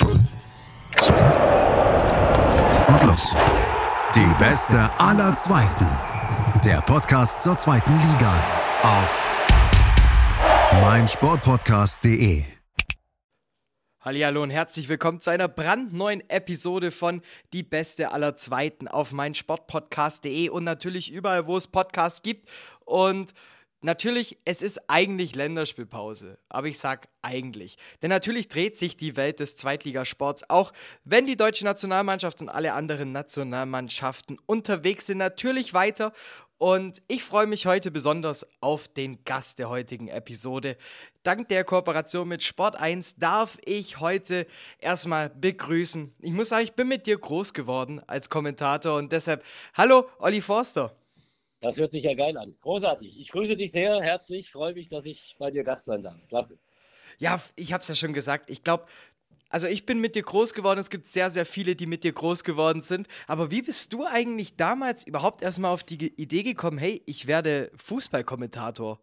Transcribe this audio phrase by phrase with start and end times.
[0.00, 0.28] Und
[3.04, 3.34] los.
[4.14, 5.86] Die beste aller Zweiten.
[6.64, 8.34] Der Podcast zur zweiten Liga
[8.82, 9.24] auf
[10.82, 12.44] meinsportpodcast.de.
[14.00, 17.22] Hallo und herzlich willkommen zu einer brandneuen Episode von
[17.52, 22.48] Die Beste aller Zweiten auf meinsportpodcast.de und natürlich überall, wo es Podcasts gibt.
[22.84, 23.32] Und
[23.82, 27.76] Natürlich, es ist eigentlich Länderspielpause, aber ich sag eigentlich.
[28.00, 30.72] Denn natürlich dreht sich die Welt des Zweitligasports, auch
[31.04, 36.12] wenn die deutsche Nationalmannschaft und alle anderen Nationalmannschaften unterwegs sind, natürlich weiter.
[36.58, 40.78] Und ich freue mich heute besonders auf den Gast der heutigen Episode.
[41.22, 44.46] Dank der Kooperation mit Sport 1 darf ich heute
[44.78, 46.14] erstmal begrüßen.
[46.22, 50.40] Ich muss sagen, ich bin mit dir groß geworden als Kommentator und deshalb, hallo Olli
[50.40, 50.96] Forster.
[51.60, 52.54] Das hört sich ja geil an.
[52.60, 53.18] Großartig.
[53.18, 54.50] Ich grüße dich sehr herzlich.
[54.50, 56.16] Freue mich, dass ich bei dir Gast sein darf.
[56.28, 56.58] Klasse.
[57.18, 58.50] Ja, ich habe es ja schon gesagt.
[58.50, 58.86] Ich glaube,
[59.48, 60.78] also ich bin mit dir groß geworden.
[60.78, 63.08] Es gibt sehr, sehr viele, die mit dir groß geworden sind.
[63.26, 67.70] Aber wie bist du eigentlich damals überhaupt erstmal auf die Idee gekommen, hey, ich werde
[67.76, 69.00] Fußballkommentator?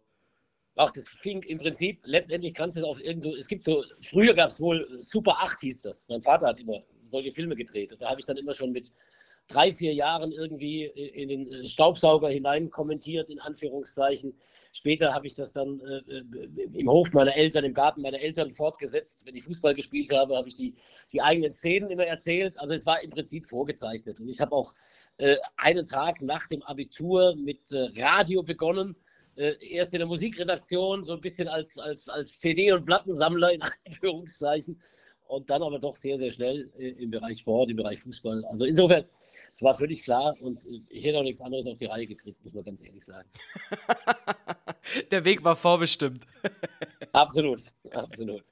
[0.76, 3.84] Ach, das fing im Prinzip, letztendlich kannst du es auf irgend so, es gibt so,
[4.02, 6.08] früher gab es wohl Super 8 hieß das.
[6.08, 7.92] Mein Vater hat immer solche Filme gedreht.
[7.92, 8.92] Und da habe ich dann immer schon mit
[9.46, 14.34] drei, vier Jahren irgendwie in den äh, Staubsauger hinein kommentiert, in Anführungszeichen.
[14.72, 16.24] Später habe ich das dann äh, äh,
[16.72, 19.26] im Hof meiner Eltern, im Garten meiner Eltern fortgesetzt.
[19.26, 20.74] Wenn ich Fußball gespielt habe, habe ich die,
[21.12, 22.58] die eigenen Szenen immer erzählt.
[22.58, 24.18] Also es war im Prinzip vorgezeichnet.
[24.18, 24.74] Und ich habe auch
[25.18, 28.96] äh, einen Tag nach dem Abitur mit äh, Radio begonnen.
[29.36, 33.62] Äh, erst in der Musikredaktion, so ein bisschen als, als, als CD- und Plattensammler in
[33.86, 34.80] Anführungszeichen
[35.26, 38.44] und dann aber doch sehr, sehr schnell im Bereich Sport, im Bereich Fußball.
[38.46, 39.04] Also insofern,
[39.52, 42.54] es war völlig klar und ich hätte auch nichts anderes auf die Reihe gekriegt, muss
[42.54, 43.28] man ganz ehrlich sagen.
[45.10, 46.24] Der Weg war vorbestimmt.
[47.12, 48.42] absolut, absolut.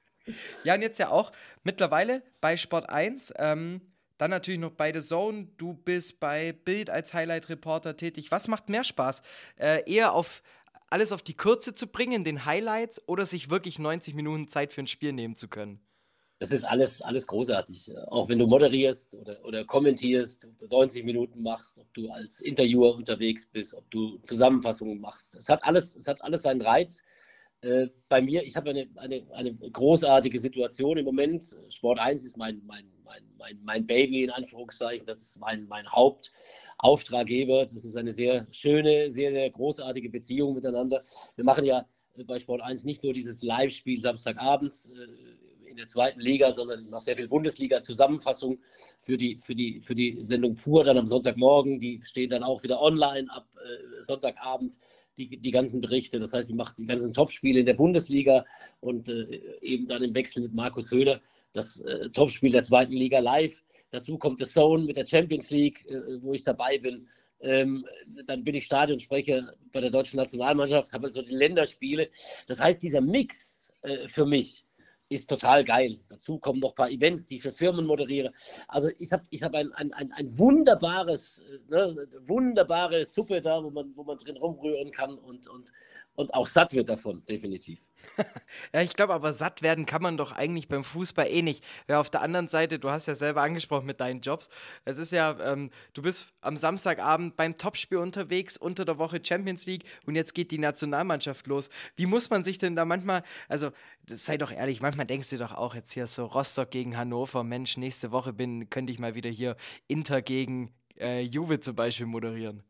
[0.63, 1.31] Ja, und jetzt ja auch
[1.63, 3.33] mittlerweile bei Sport 1.
[3.37, 3.81] Ähm,
[4.17, 5.47] dann natürlich noch bei The Zone.
[5.57, 8.31] Du bist bei Bild als Highlight-Reporter tätig.
[8.31, 9.21] Was macht mehr Spaß?
[9.57, 10.43] Äh, eher auf
[10.89, 14.81] alles auf die Kürze zu bringen, den Highlights, oder sich wirklich 90 Minuten Zeit für
[14.81, 15.81] ein Spiel nehmen zu können?
[16.39, 17.93] Das ist alles, alles großartig.
[18.07, 23.47] Auch wenn du moderierst oder, oder kommentierst, 90 Minuten machst, ob du als Interviewer unterwegs
[23.47, 25.37] bist, ob du Zusammenfassungen machst.
[25.37, 27.01] Es hat alles, es hat alles seinen Reiz.
[27.61, 31.45] Äh, bei mir, ich habe eine, eine, eine großartige Situation im Moment.
[31.69, 35.05] Sport 1 ist mein, mein, mein, mein, mein Baby in Anführungszeichen.
[35.05, 37.65] Das ist mein, mein Hauptauftraggeber.
[37.65, 41.03] Das ist eine sehr schöne, sehr, sehr großartige Beziehung miteinander.
[41.35, 41.85] Wir machen ja
[42.27, 45.42] bei Sport 1 nicht nur dieses Live-Spiel Samstagabends äh,
[45.73, 48.59] in der zweiten Liga, sondern noch sehr viel Bundesliga-Zusammenfassung
[49.01, 51.79] für die, für, die, für die Sendung pur dann am Sonntagmorgen.
[51.79, 54.77] Die stehen dann auch wieder online ab äh, Sonntagabend,
[55.17, 56.19] die, die ganzen Berichte.
[56.19, 58.45] Das heißt, sie macht die ganzen Topspiele in der Bundesliga
[58.81, 61.19] und äh, eben dann im Wechsel mit Markus Höhler
[61.53, 63.63] das äh, Topspiel der zweiten Liga live.
[63.89, 67.07] Dazu kommt The Zone mit der Champions League, äh, wo ich dabei bin.
[67.41, 67.85] Ähm,
[68.25, 72.09] dann bin ich Stadionsprecher bei der deutschen Nationalmannschaft, habe also die Länderspiele.
[72.47, 74.65] Das heißt, dieser Mix äh, für mich
[75.13, 75.99] ist total geil.
[76.09, 78.31] Dazu kommen noch ein paar Events, die ich für Firmen moderiere.
[78.67, 83.69] Also ich habe ich hab ein, ein, ein, ein wunderbares, ne, wunderbare Suppe da, wo
[83.69, 85.71] man, wo man drin rumrühren kann und, und,
[86.15, 87.79] und auch satt wird davon, definitiv.
[88.73, 91.63] ja, ich glaube, aber satt werden kann man doch eigentlich beim Fußball eh nicht.
[91.87, 94.49] Weil auf der anderen Seite, du hast ja selber angesprochen mit deinen Jobs.
[94.85, 99.65] Es ist ja, ähm, du bist am Samstagabend beim Topspiel unterwegs, unter der Woche Champions
[99.65, 101.69] League und jetzt geht die Nationalmannschaft los.
[101.95, 103.71] Wie muss man sich denn da manchmal, also
[104.07, 107.77] sei doch ehrlich, manchmal denkst du doch auch jetzt hier so Rostock gegen Hannover, Mensch,
[107.77, 109.55] nächste Woche bin, könnte ich mal wieder hier
[109.87, 112.63] Inter gegen äh, Juve zum Beispiel moderieren.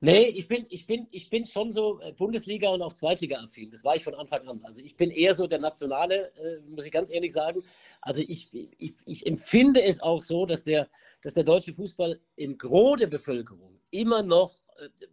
[0.00, 3.70] Nee, ich bin, ich bin, ich bin schon so äh, Bundesliga und auch Zweitliga-affin.
[3.70, 4.60] Das war ich von Anfang an.
[4.62, 7.62] Also ich bin eher so der Nationale, äh, muss ich ganz ehrlich sagen.
[8.02, 10.88] Also ich, ich, ich empfinde es auch so, dass der,
[11.22, 14.52] dass der deutsche Fußball im Gros der Bevölkerung immer noch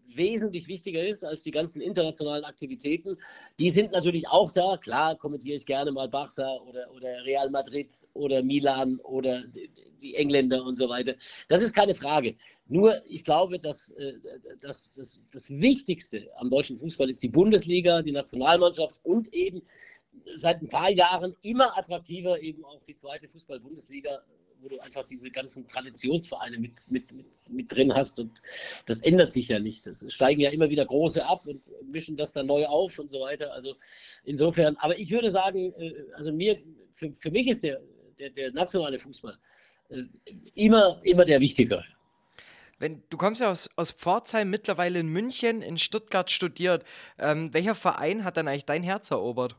[0.07, 3.17] wesentlich wichtiger ist als die ganzen internationalen Aktivitäten.
[3.59, 4.77] Die sind natürlich auch da.
[4.77, 10.63] Klar kommentiere ich gerne mal Barca oder, oder Real Madrid oder Milan oder die Engländer
[10.63, 11.15] und so weiter.
[11.47, 12.35] Das ist keine Frage.
[12.67, 14.13] Nur ich glaube, dass, äh,
[14.59, 19.61] dass, dass das Wichtigste am deutschen Fußball ist die Bundesliga, die Nationalmannschaft und eben
[20.35, 24.23] seit ein paar Jahren immer attraktiver eben auch die zweite Fußball-Bundesliga
[24.61, 28.19] wo du einfach diese ganzen Traditionsvereine mit, mit, mit, mit drin hast.
[28.19, 28.41] Und
[28.85, 29.87] das ändert sich ja nicht.
[29.87, 33.21] Es steigen ja immer wieder große ab und mischen das dann neu auf und so
[33.21, 33.53] weiter.
[33.53, 33.75] Also
[34.23, 36.61] insofern, aber ich würde sagen, äh, also mir,
[36.93, 37.81] für, für mich ist der,
[38.19, 39.37] der, der nationale Fußball
[39.89, 40.03] äh,
[40.53, 41.83] immer, immer der wichtigere.
[42.77, 46.83] Wenn, du kommst ja aus, aus Pforzheim, mittlerweile in München, in Stuttgart studiert.
[47.19, 49.55] Ähm, welcher Verein hat dann eigentlich dein Herz erobert?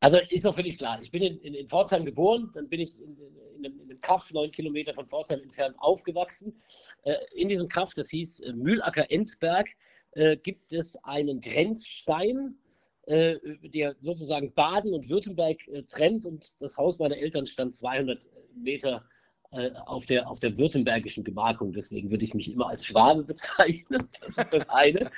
[0.00, 0.98] Also ist doch völlig klar.
[1.00, 3.90] Ich bin in, in, in Pforzheim geboren, dann bin ich in, in in einem, in
[3.90, 6.60] einem Kaff, neun Kilometer von Pforzheim entfernt, aufgewachsen.
[7.02, 9.68] Äh, in diesem Kaff, das hieß äh, Mühlacker-Enzberg,
[10.12, 12.56] äh, gibt es einen Grenzstein,
[13.06, 18.26] äh, der sozusagen Baden und Württemberg äh, trennt und das Haus meiner Eltern stand 200
[18.54, 19.04] Meter
[19.52, 21.72] äh, auf der, auf der württembergischen Gemarkung.
[21.72, 24.08] Deswegen würde ich mich immer als Schwabe bezeichnen.
[24.20, 25.10] Das ist das eine.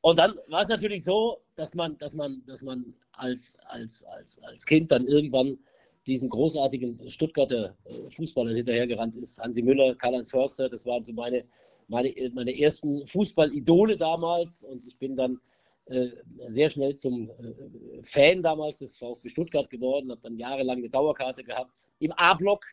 [0.00, 4.42] Und dann war es natürlich so, dass man, dass man, dass man als, als, als,
[4.42, 5.58] als Kind dann irgendwann
[6.06, 9.38] diesen großartigen Stuttgarter äh, Fußballern hinterhergerannt ist.
[9.40, 11.44] Hansi Müller, Karl-Heinz Förster, das waren so meine,
[11.86, 14.62] meine, meine ersten Fußballidole damals.
[14.62, 15.38] Und ich bin dann
[15.86, 16.08] äh,
[16.46, 21.44] sehr schnell zum äh, Fan damals des VfB Stuttgart geworden, habe dann jahrelang eine Dauerkarte
[21.44, 22.64] gehabt im A-Block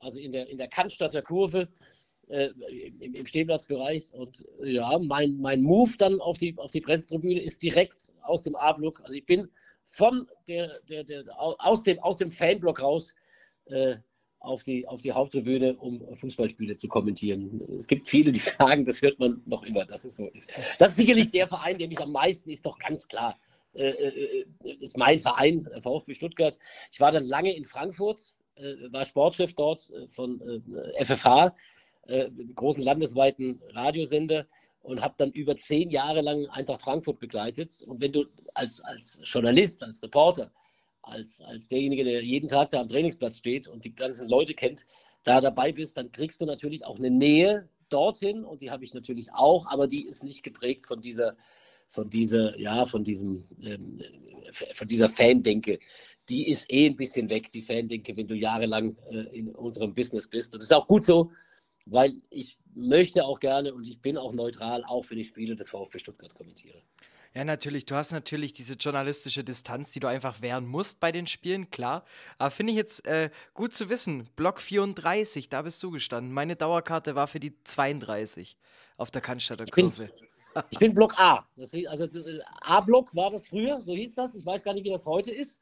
[0.00, 1.68] also in der, in der Cannstatter Kurve
[2.28, 2.48] äh,
[3.00, 4.12] im, im Stehplatzbereich.
[4.14, 8.56] Und ja, mein, mein Move dann auf die, auf die Pressetribüne ist direkt aus dem
[8.56, 9.00] A-Block.
[9.02, 9.48] Also ich bin
[9.90, 13.12] von der, der, der, aus, dem, aus dem Fanblock raus
[13.66, 13.96] äh,
[14.38, 17.60] auf, die, auf die Haupttribüne, um Fußballspiele zu kommentieren.
[17.76, 20.50] Es gibt viele, die sagen, das hört man noch immer, dass es so ist.
[20.78, 23.38] Das ist sicherlich der Verein, der mich am meisten ist, doch ganz klar.
[23.74, 26.58] Äh, äh, äh ist mein Verein, VfB Stuttgart.
[26.90, 30.40] Ich war dann lange in Frankfurt, äh, war Sportchef dort äh, von
[31.00, 31.54] FFH,
[32.56, 34.46] großen landesweiten Radiosender
[34.82, 37.82] und habe dann über zehn Jahre lang Eintracht Frankfurt begleitet.
[37.86, 40.50] Und wenn du als, als Journalist, als Reporter,
[41.02, 44.86] als, als derjenige, der jeden Tag da am Trainingsplatz steht und die ganzen Leute kennt,
[45.22, 48.94] da dabei bist, dann kriegst du natürlich auch eine Nähe dorthin und die habe ich
[48.94, 51.36] natürlich auch, aber die ist nicht geprägt von dieser,
[51.88, 54.00] von dieser, ja, von diesem, ähm,
[54.74, 55.80] von dieser Fandenke,
[56.28, 60.28] die ist eh ein bisschen weg, die Fandenke, wenn du jahrelang äh, in unserem Business
[60.28, 60.52] bist.
[60.54, 61.32] Und das ist auch gut so,
[61.86, 65.68] weil ich möchte auch gerne und ich bin auch neutral, auch für die Spiele des
[65.68, 66.82] VfB Stuttgart kommentiere.
[67.34, 67.86] Ja, natürlich.
[67.86, 72.04] Du hast natürlich diese journalistische Distanz, die du einfach wehren musst bei den Spielen, klar.
[72.38, 74.28] Aber finde ich jetzt äh, gut zu wissen.
[74.34, 76.32] Block 34, da bist du gestanden.
[76.32, 78.56] Meine Dauerkarte war für die 32
[78.96, 80.10] auf der Cannstatter Kurve.
[80.70, 81.46] Ich bin Block A.
[81.56, 82.08] Das, also
[82.62, 84.34] A-Block war das früher, so hieß das.
[84.34, 85.60] Ich weiß gar nicht, wie das heute ist.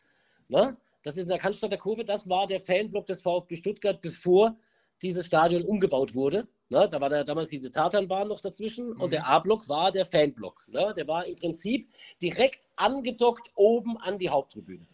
[0.48, 0.74] Ne?
[1.02, 2.02] Das ist in der Cannstatter Kurve.
[2.02, 4.56] Das war der Fanblock des VfB Stuttgart, bevor
[5.02, 6.48] dieses Stadion umgebaut wurde.
[6.70, 6.88] Ne?
[6.90, 9.00] Da war da damals diese Tatanbahn noch dazwischen mhm.
[9.00, 10.64] und der A-Block war der Fanblock.
[10.68, 10.92] Ne?
[10.96, 11.90] Der war im Prinzip
[12.20, 14.86] direkt angedockt oben an die Haupttribüne.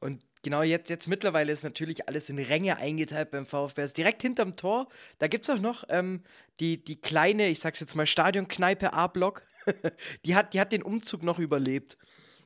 [0.00, 3.80] Und genau jetzt, jetzt mittlerweile ist natürlich alles in Ränge eingeteilt beim VfB.
[3.80, 6.22] Also direkt hinterm Tor, da gibt es auch noch ähm,
[6.60, 9.42] die, die kleine, ich sag's jetzt mal, Stadionkneipe A-Block.
[10.26, 11.96] die, hat, die hat den Umzug noch überlebt,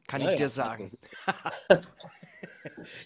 [0.06, 0.90] kann ja, ich dir sagen.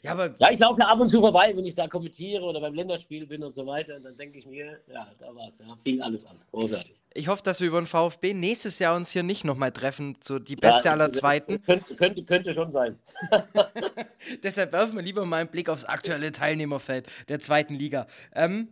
[0.02, 2.60] ja, aber ja, ich laufe ja ab und zu vorbei, wenn ich da kommentiere oder
[2.60, 3.96] beim Länderspiel bin und so weiter.
[3.96, 6.36] Und dann denke ich mir, ja, da war es, ja, fing alles an.
[6.50, 6.94] Großartig.
[7.14, 10.38] Ich hoffe, dass wir über den VfB nächstes Jahr uns hier nicht nochmal treffen, so
[10.38, 11.62] die beste ja, aller Zweiten.
[11.62, 12.98] Könnte, könnte, könnte schon sein.
[14.42, 18.06] Deshalb werfen wir lieber mal einen Blick aufs aktuelle Teilnehmerfeld der zweiten Liga.
[18.34, 18.68] Ähm,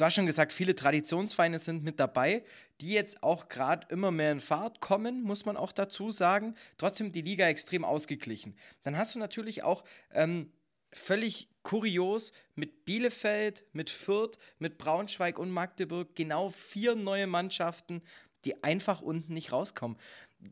[0.00, 2.42] Du hast schon gesagt, viele Traditionsvereine sind mit dabei,
[2.80, 6.54] die jetzt auch gerade immer mehr in Fahrt kommen, muss man auch dazu sagen.
[6.78, 8.56] Trotzdem die Liga extrem ausgeglichen.
[8.82, 10.50] Dann hast du natürlich auch ähm,
[10.90, 18.00] völlig kurios mit Bielefeld, mit Fürth, mit Braunschweig und Magdeburg genau vier neue Mannschaften,
[18.46, 19.98] die einfach unten nicht rauskommen.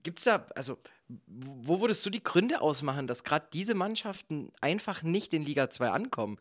[0.03, 0.77] Gibt es da, also,
[1.27, 5.89] wo würdest du die Gründe ausmachen, dass gerade diese Mannschaften einfach nicht in Liga 2
[5.89, 6.39] ankommen?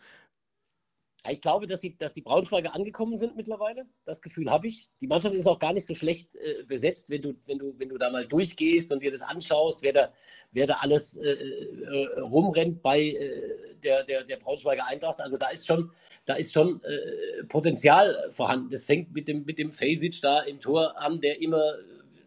[1.30, 3.86] Ich glaube, dass die, dass die Braunschweiger angekommen sind mittlerweile.
[4.06, 4.88] Das Gefühl habe ich.
[5.02, 7.90] Die Mannschaft ist auch gar nicht so schlecht äh, besetzt, wenn du, wenn, du, wenn
[7.90, 10.14] du da mal durchgehst und dir das anschaust, wer da,
[10.52, 15.20] wer da alles äh, äh, rumrennt bei äh, der, der, der Braunschweiger Eintracht.
[15.20, 15.92] Also da ist schon,
[16.26, 18.70] da ist schon äh, Potenzial vorhanden.
[18.70, 21.64] Das fängt mit dem, mit dem Fasic da im Tor an, der immer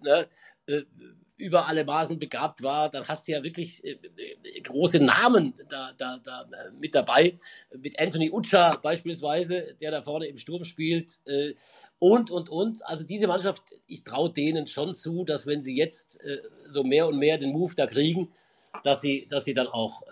[0.03, 0.27] ne,
[1.41, 5.93] über alle Maßen begabt war, dann hast du ja wirklich äh, äh, große Namen da,
[5.97, 7.39] da, da äh, mit dabei.
[7.77, 11.21] Mit Anthony Ucha beispielsweise, der da vorne im Sturm spielt.
[11.99, 12.87] Und, und, und.
[12.87, 16.21] Also diese Mannschaft, ich traue denen schon zu, dass wenn sie jetzt
[16.67, 18.29] so mehr und mehr den Move da kriegen,
[18.83, 20.03] dass sie, dass sie dann auch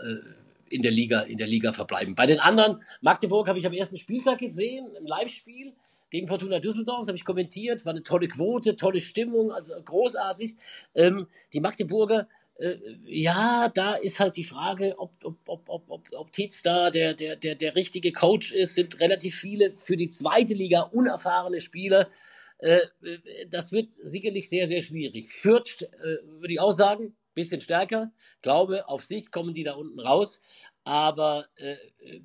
[0.71, 2.15] in der Liga, in der Liga verbleiben.
[2.15, 5.73] Bei den anderen, Magdeburg habe ich am ersten Spieltag gesehen, im Live-Spiel
[6.11, 10.57] gegen Fortuna Düsseldorf, das habe ich kommentiert, war eine tolle Quote, tolle Stimmung, also großartig.
[10.95, 16.09] Ähm, die Magdeburger, äh, ja, da ist halt die Frage, ob, ob, ob, ob, ob,
[16.13, 20.09] ob Tietz da der, der, der, der richtige Coach ist, sind relativ viele für die
[20.09, 22.09] zweite Liga unerfahrene Spieler.
[22.59, 25.31] Äh, äh das wird sicherlich sehr, sehr schwierig.
[25.31, 28.13] Fürth, äh, würde ich auch sagen, bisschen stärker.
[28.43, 30.41] Glaube, auf Sicht kommen die da unten raus.
[30.85, 31.73] Aber äh,
[32.05, 32.21] äh,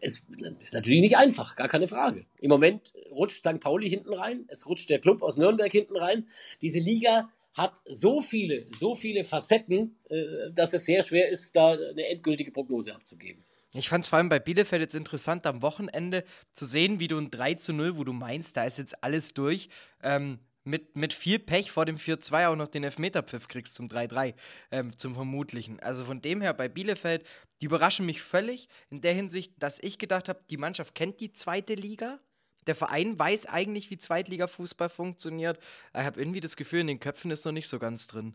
[0.00, 0.22] es
[0.60, 2.26] ist natürlich nicht einfach, gar keine Frage.
[2.38, 3.60] Im Moment rutscht St.
[3.60, 6.28] Pauli hinten rein, es rutscht der Club aus Nürnberg hinten rein.
[6.60, 11.72] Diese Liga hat so viele, so viele Facetten, äh, dass es sehr schwer ist, da
[11.72, 13.44] eine endgültige Prognose abzugeben.
[13.74, 17.18] Ich fand es vor allem bei Bielefeld jetzt interessant, am Wochenende zu sehen, wie du
[17.18, 19.68] ein 3 zu 0, wo du meinst, da ist jetzt alles durch,
[20.02, 20.38] ähm,
[20.68, 24.34] mit, mit viel Pech vor dem 4-2 auch noch den Elfmeterpfiff kriegst zum 3-3,
[24.70, 25.80] ähm, zum Vermutlichen.
[25.80, 27.24] Also von dem her bei Bielefeld,
[27.60, 31.32] die überraschen mich völlig in der Hinsicht, dass ich gedacht habe, die Mannschaft kennt die
[31.32, 32.20] zweite Liga.
[32.66, 35.58] Der Verein weiß eigentlich, wie Zweitliga-Fußball funktioniert.
[35.94, 38.34] Ich habe irgendwie das Gefühl, in den Köpfen ist noch nicht so ganz drin.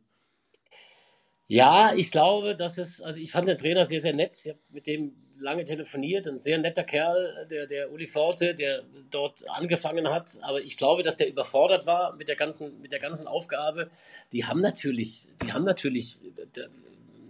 [1.47, 4.35] Ja, ich glaube, dass es, also ich fand den Trainer sehr, sehr nett.
[4.43, 5.13] Ich habe mit dem
[5.43, 10.39] lange telefoniert, ein sehr netter Kerl, der, der Uli Forte, der dort angefangen hat.
[10.41, 13.91] Aber ich glaube, dass der überfordert war mit der ganzen, mit der ganzen Aufgabe.
[14.31, 16.17] Die haben natürlich, die haben natürlich,
[16.53, 16.63] da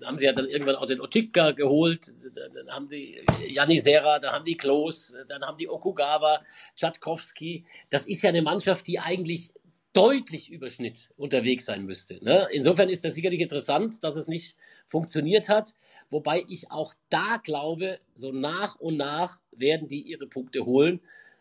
[0.06, 2.14] haben sie ja dann irgendwann auch den Otikka geholt,
[2.54, 6.42] dann haben die Janisera, dann haben die Klos, dann haben die Okugawa,
[6.76, 7.66] Tschatkowski.
[7.90, 9.52] Das ist ja eine Mannschaft, die eigentlich
[9.94, 12.24] deutlich über Schnitt unterwegs sein müsste.
[12.24, 12.48] Ne?
[12.52, 15.74] Insofern ist das sicherlich interessant, dass es nicht funktioniert hat.
[16.10, 21.00] Wobei ich auch da glaube, so nach und nach werden die ihre Punkte holen.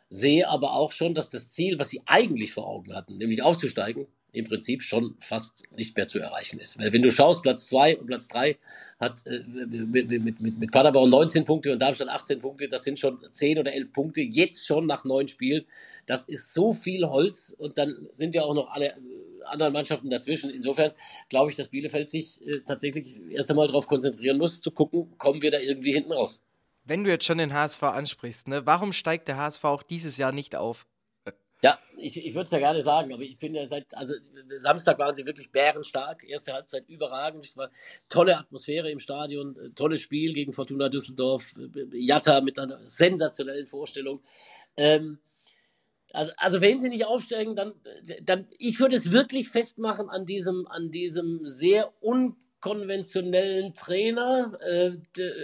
[0.08, 4.06] Sehe aber auch schon, dass das Ziel, was sie eigentlich vor Augen hatten, nämlich aufzusteigen,
[4.32, 6.78] im Prinzip schon fast nicht mehr zu erreichen ist.
[6.78, 8.56] Weil wenn du schaust, Platz 2 und Platz 3
[8.99, 12.99] hat äh, mit, mit, mit, mit Paderborn 19 Punkte und Darmstadt 18 Punkte, das sind
[12.99, 15.66] schon 10 oder 11 Punkte, jetzt schon nach neun Spielen.
[16.06, 18.96] Das ist so viel Holz und dann sind ja auch noch alle äh,
[19.46, 20.50] anderen Mannschaften dazwischen.
[20.50, 20.92] Insofern
[21.28, 25.42] glaube ich, dass Bielefeld sich äh, tatsächlich erst einmal darauf konzentrieren muss, zu gucken, kommen
[25.42, 26.42] wir da irgendwie hinten raus.
[26.84, 30.32] Wenn du jetzt schon den HSV ansprichst, ne, warum steigt der HSV auch dieses Jahr
[30.32, 30.87] nicht auf?
[31.62, 34.14] Ja, ich, ich würde es ja gerne sagen, aber ich bin ja seit, also
[34.56, 37.70] Samstag waren sie wirklich bärenstark, erste Halbzeit überragend, es war
[38.08, 43.66] tolle Atmosphäre im Stadion, äh, tolles Spiel gegen Fortuna Düsseldorf, äh, Jatta mit einer sensationellen
[43.66, 44.25] Vorstellung.
[44.76, 45.20] Ähm,
[46.12, 47.73] also, also wenn sie nicht aufsteigen, dann,
[48.23, 54.92] dann ich würde es wirklich festmachen an diesem, an diesem sehr un konventionellen Trainer, äh,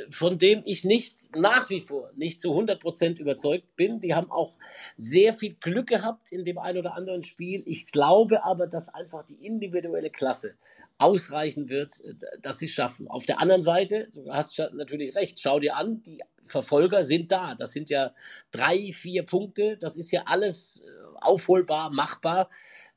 [0.09, 3.99] von dem ich nicht nach wie vor nicht zu 100 Prozent überzeugt bin.
[3.99, 4.55] Die haben auch
[4.97, 7.65] sehr viel Glück gehabt in dem einen oder anderen Spiel.
[7.67, 10.55] Ich glaube aber, dass einfach die individuelle Klasse
[10.99, 13.09] ausreichen wird, äh, dass sie es schaffen.
[13.09, 17.55] Auf der anderen Seite, du hast natürlich recht, schau dir an, die Verfolger sind da.
[17.55, 18.13] Das sind ja
[18.51, 19.77] drei, vier Punkte.
[19.77, 20.87] Das ist ja alles äh,
[21.21, 22.51] aufholbar, machbar.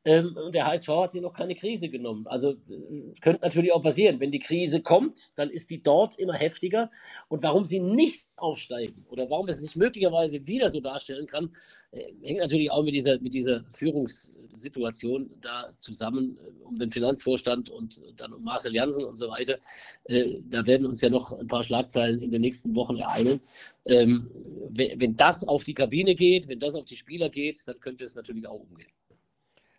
[0.03, 2.25] Ähm, und der HSV hat sich noch keine Krise genommen.
[2.27, 4.19] Also äh, könnte natürlich auch passieren.
[4.19, 6.89] Wenn die Krise kommt, dann ist die dort immer heftiger.
[7.27, 11.51] Und warum sie nicht aufsteigen oder warum es sich möglicherweise wieder so darstellen kann,
[11.91, 17.69] äh, hängt natürlich auch mit dieser, mit dieser Führungssituation da zusammen äh, um den Finanzvorstand
[17.69, 19.57] und dann um Marcel Janssen und so weiter.
[20.05, 23.41] Äh, da werden uns ja noch ein paar Schlagzeilen in den nächsten Wochen ereilen.
[23.85, 24.29] Ähm,
[24.69, 28.15] wenn, das auf die Kabine geht, wenn das auf die Spieler geht, dann könnte es
[28.15, 28.91] natürlich auch umgehen.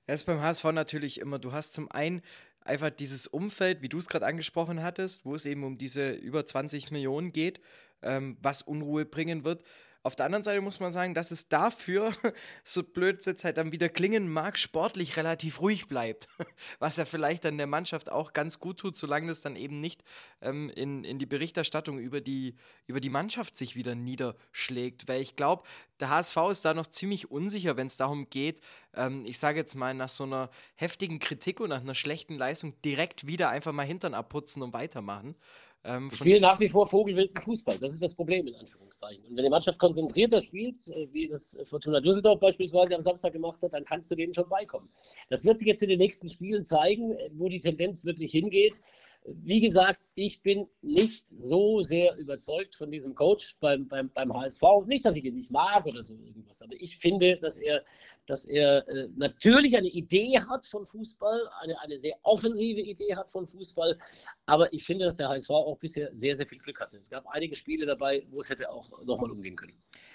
[0.06, 2.22] Er ist beim HSV natürlich immer, du hast zum einen
[2.64, 6.44] einfach dieses Umfeld, wie du es gerade angesprochen hattest, wo es eben um diese über
[6.44, 7.60] 20 Millionen geht,
[8.02, 9.62] ähm, was Unruhe bringen wird.
[10.04, 12.12] Auf der anderen Seite muss man sagen, dass es dafür,
[12.64, 16.28] so blöd es jetzt halt dann wieder klingen mag, sportlich relativ ruhig bleibt.
[16.80, 20.02] Was ja vielleicht dann der Mannschaft auch ganz gut tut, solange das dann eben nicht
[20.40, 22.56] ähm, in, in die Berichterstattung über die,
[22.88, 25.06] über die Mannschaft sich wieder niederschlägt.
[25.06, 25.62] Weil ich glaube,
[26.00, 28.60] der HSV ist da noch ziemlich unsicher, wenn es darum geht,
[28.94, 32.74] ähm, ich sage jetzt mal, nach so einer heftigen Kritik und nach einer schlechten Leistung
[32.82, 35.36] direkt wieder einfach mal Hintern abputzen und weitermachen.
[35.84, 37.76] Ähm, ich spiele nach wie vor vogelwilden Fußball.
[37.78, 39.24] Das ist das Problem, in Anführungszeichen.
[39.26, 43.60] Und wenn die Mannschaft konzentrierter spielt, äh, wie das Fortuna Düsseldorf beispielsweise am Samstag gemacht
[43.62, 44.88] hat, dann kannst du denen schon beikommen.
[45.28, 48.80] Das wird sich jetzt in den nächsten Spielen zeigen, äh, wo die Tendenz wirklich hingeht.
[49.24, 54.62] Wie gesagt, ich bin nicht so sehr überzeugt von diesem Coach beim, beim, beim HSV.
[54.86, 57.82] Nicht, dass ich ihn nicht mag oder so irgendwas, aber ich finde, dass er,
[58.26, 63.28] dass er äh, natürlich eine Idee hat von Fußball, eine, eine sehr offensive Idee hat
[63.28, 63.98] von Fußball,
[64.46, 66.98] aber ich finde, dass der HSV auch auch bisher sehr, sehr viel Glück hatte.
[66.98, 69.72] Es gab einige Spiele dabei, wo es hätte auch nochmal umgehen können.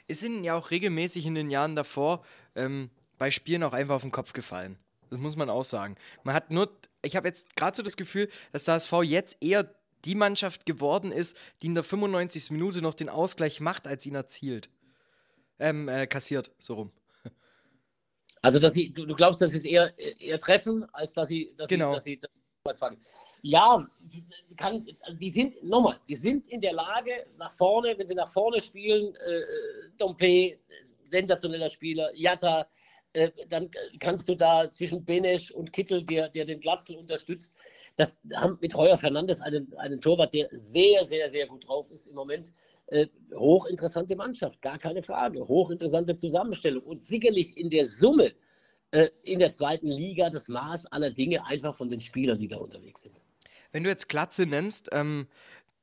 [0.07, 2.23] Ist Ihnen ja auch regelmäßig in den Jahren davor
[2.55, 4.77] ähm, bei Spielen auch einfach auf den Kopf gefallen.
[5.09, 5.95] Das muss man auch sagen.
[6.23, 9.73] Man hat nur, ich habe jetzt gerade so das Gefühl, dass der HSV jetzt eher
[10.05, 12.51] die Mannschaft geworden ist, die in der 95.
[12.51, 14.69] Minute noch den Ausgleich macht, als ihn erzielt.
[15.59, 16.91] Ähm, äh, kassiert, so rum.
[18.43, 21.53] Also, dass sie, du, du glaubst, dass sie es eher, eher treffen, als dass sie,
[21.57, 21.89] dass genau.
[21.89, 22.19] sie, dass sie
[22.75, 22.97] fangen.
[23.41, 23.87] Ja,
[24.55, 24.85] kann,
[25.19, 29.15] die sind, nochmal, die sind in der Lage, nach vorne, wenn sie nach vorne spielen,
[29.15, 29.41] äh,
[29.97, 30.57] Dompe,
[31.05, 32.67] sensationeller Spieler, Jatta,
[33.13, 33.69] äh, dann
[33.99, 37.55] kannst du da zwischen Benesch und Kittel, der, der den Glatzel unterstützt,
[37.97, 42.07] das haben mit Heuer Fernandes einen, einen Torwart, der sehr, sehr, sehr gut drauf ist
[42.07, 42.53] im Moment.
[42.87, 45.45] Äh, hochinteressante Mannschaft, gar keine Frage.
[45.47, 46.83] Hochinteressante Zusammenstellung.
[46.83, 48.33] Und sicherlich in der Summe
[48.91, 52.57] äh, in der zweiten Liga das Maß aller Dinge einfach von den Spielern, die da
[52.57, 53.21] unterwegs sind.
[53.71, 55.27] Wenn du jetzt Glatze nennst, ähm,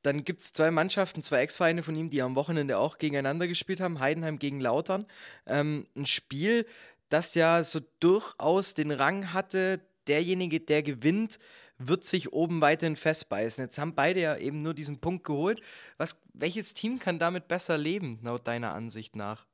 [0.01, 3.79] dann gibt es zwei Mannschaften, zwei Ex-Vereine von ihm, die am Wochenende auch gegeneinander gespielt
[3.79, 3.99] haben.
[3.99, 5.05] Heidenheim gegen Lautern.
[5.45, 6.65] Ähm, ein Spiel,
[7.09, 11.39] das ja so durchaus den Rang hatte, derjenige, der gewinnt,
[11.77, 13.63] wird sich oben weiterhin festbeißen.
[13.63, 15.61] Jetzt haben beide ja eben nur diesen Punkt geholt.
[15.97, 19.45] Was, welches Team kann damit besser leben, laut deiner Ansicht nach?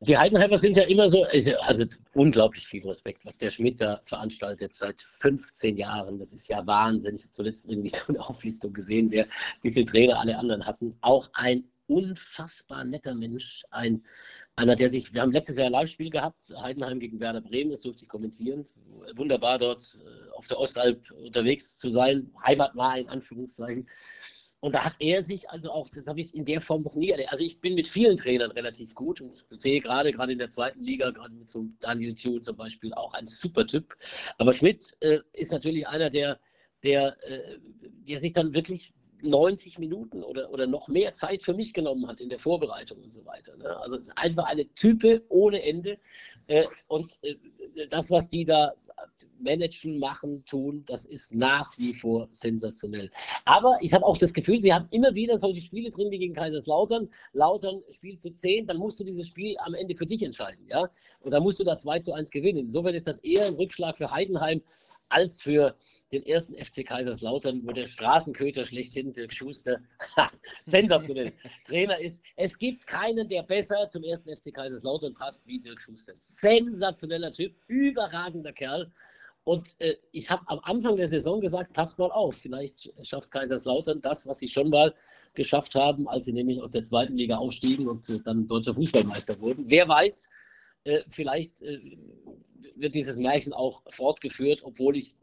[0.00, 4.00] Die Heidenheimer sind ja immer so, also, also unglaublich viel Respekt, was der Schmidt da
[4.04, 6.18] veranstaltet seit 15 Jahren.
[6.18, 7.16] Das ist ja Wahnsinn.
[7.16, 9.26] Ich habe zuletzt irgendwie so eine Auflistung gesehen, wer,
[9.62, 10.96] wie viele Trainer alle anderen hatten.
[11.00, 13.64] Auch ein unfassbar netter Mensch.
[13.70, 14.04] Ein,
[14.56, 17.82] einer, der sich, wir haben letztes Jahr ein Live-Spiel gehabt, Heidenheim gegen Werder Bremen, das
[17.82, 18.64] durfte ich kommentieren.
[19.14, 23.88] Wunderbar dort äh, auf der Ostalb unterwegs zu sein, heimatnah in Anführungszeichen.
[24.60, 27.10] Und da hat er sich also auch, das habe ich in der Form noch nie
[27.10, 27.30] erlebt.
[27.30, 30.80] Also ich bin mit vielen Trainern relativ gut und sehe gerade, gerade in der zweiten
[30.80, 33.96] Liga, gerade mit so Daniel Thune zum Beispiel, auch ein super Typ.
[34.38, 36.40] Aber Schmidt äh, ist natürlich einer, der,
[36.84, 41.72] der, äh, der sich dann wirklich 90 Minuten oder, oder noch mehr Zeit für mich
[41.72, 43.56] genommen hat in der Vorbereitung und so weiter.
[43.56, 43.76] Ne?
[43.78, 45.98] Also einfach eine Type ohne Ende.
[46.46, 47.36] Äh, und äh,
[47.88, 48.72] das, was die da
[49.38, 53.10] managen, machen, tun, das ist nach wie vor sensationell.
[53.44, 56.34] Aber ich habe auch das Gefühl, sie haben immer wieder solche Spiele drin wie gegen
[56.34, 57.08] Kaiserslautern.
[57.32, 60.66] Lautern spielt zu 10, dann musst du dieses Spiel am Ende für dich entscheiden.
[60.70, 60.88] Ja?
[61.20, 62.60] Und dann musst du da 2 zu 1 gewinnen.
[62.60, 64.62] Insofern ist das eher ein Rückschlag für Heidenheim
[65.08, 65.76] als für
[66.12, 69.80] den ersten FC Kaiserslautern, wo der Straßenköter schlechthin, Dirk Schuster,
[70.64, 71.32] sensationell
[71.64, 72.20] Trainer ist.
[72.36, 76.12] Es gibt keinen, der besser zum ersten FC Kaiserslautern passt wie Dirk Schuster.
[76.14, 78.92] Sensationeller Typ, überragender Kerl.
[79.44, 84.00] Und äh, ich habe am Anfang der Saison gesagt, passt mal auf, vielleicht schafft Kaiserslautern
[84.00, 84.92] das, was sie schon mal
[85.34, 89.40] geschafft haben, als sie nämlich aus der zweiten Liga aufstiegen und äh, dann deutscher Fußballmeister
[89.40, 89.62] wurden.
[89.68, 90.28] Wer weiß,
[90.82, 91.78] äh, vielleicht äh,
[92.74, 95.14] wird dieses Märchen auch fortgeführt, obwohl ich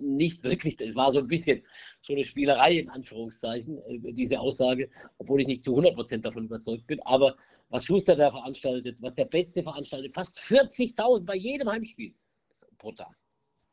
[0.00, 1.62] nicht wirklich, es war so ein bisschen
[2.00, 6.86] so eine Spielerei in Anführungszeichen, äh, diese Aussage, obwohl ich nicht zu 100% davon überzeugt
[6.86, 7.00] bin.
[7.02, 7.36] Aber
[7.68, 12.14] was Schuster da veranstaltet, was der Betze veranstaltet, fast 40.000 bei jedem Heimspiel,
[12.48, 13.14] das ist brutal.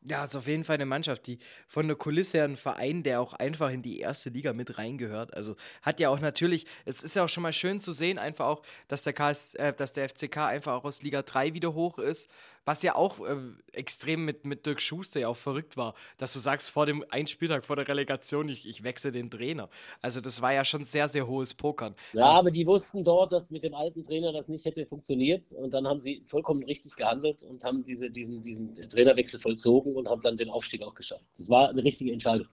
[0.02, 3.20] Ja, ist auf jeden Fall eine Mannschaft, die von der Kulisse her ein Verein, der
[3.20, 5.34] auch einfach in die erste Liga mit reingehört.
[5.34, 8.46] Also hat ja auch natürlich, es ist ja auch schon mal schön zu sehen, einfach
[8.46, 11.98] auch, dass der, KS, äh, dass der FCK einfach auch aus Liga 3 wieder hoch
[11.98, 12.30] ist
[12.68, 13.36] was ja auch äh,
[13.72, 17.64] extrem mit, mit Dirk Schuster ja auch verrückt war, dass du sagst, vor dem Einspieltag,
[17.64, 19.70] vor der Relegation, ich, ich wechsle den Trainer.
[20.02, 21.94] Also das war ja schon sehr, sehr hohes Pokern.
[22.12, 25.50] Ja, aber die wussten dort, dass mit dem alten Trainer das nicht hätte funktioniert.
[25.52, 30.06] Und dann haben sie vollkommen richtig gehandelt und haben diese, diesen, diesen Trainerwechsel vollzogen und
[30.06, 31.24] haben dann den Aufstieg auch geschafft.
[31.38, 32.48] Das war eine richtige Entscheidung.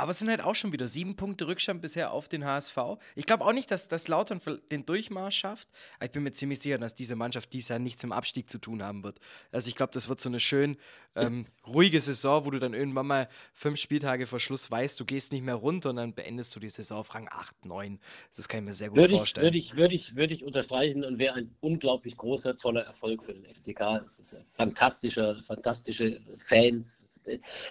[0.00, 2.78] Aber es sind halt auch schon wieder sieben Punkte Rückstand bisher auf den HSV.
[3.16, 5.68] Ich glaube auch nicht, dass das Lautern den Durchmarsch schafft.
[5.96, 8.58] Aber ich bin mir ziemlich sicher, dass diese Mannschaft dies Jahr nichts zum Abstieg zu
[8.58, 9.20] tun haben wird.
[9.52, 10.78] Also ich glaube, das wird so eine schön
[11.16, 15.32] ähm, ruhige Saison, wo du dann irgendwann mal fünf Spieltage vor Schluss weißt, du gehst
[15.32, 17.98] nicht mehr runter und dann beendest du die Saison auf Rang 8, 9.
[18.34, 19.44] Das kann ich mir sehr gut würde vorstellen.
[19.44, 23.34] würde ich, würde ich, würde ich unterstreichen und wäre ein unglaublich großer, toller Erfolg für
[23.34, 24.02] den FCK.
[24.02, 27.09] Es ist fantastischer, fantastische Fans,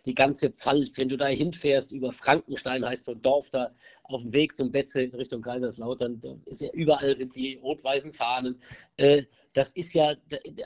[0.06, 3.72] die ganze Pfalz, wenn du da hinfährst über Frankenstein, heißt so ein Dorf da
[4.04, 8.14] auf dem Weg zum Betze in Richtung Kaiserslautern, da ist ja überall sind die rot-weißen
[8.14, 8.62] Fahnen.
[8.98, 10.16] Äh, das ist ja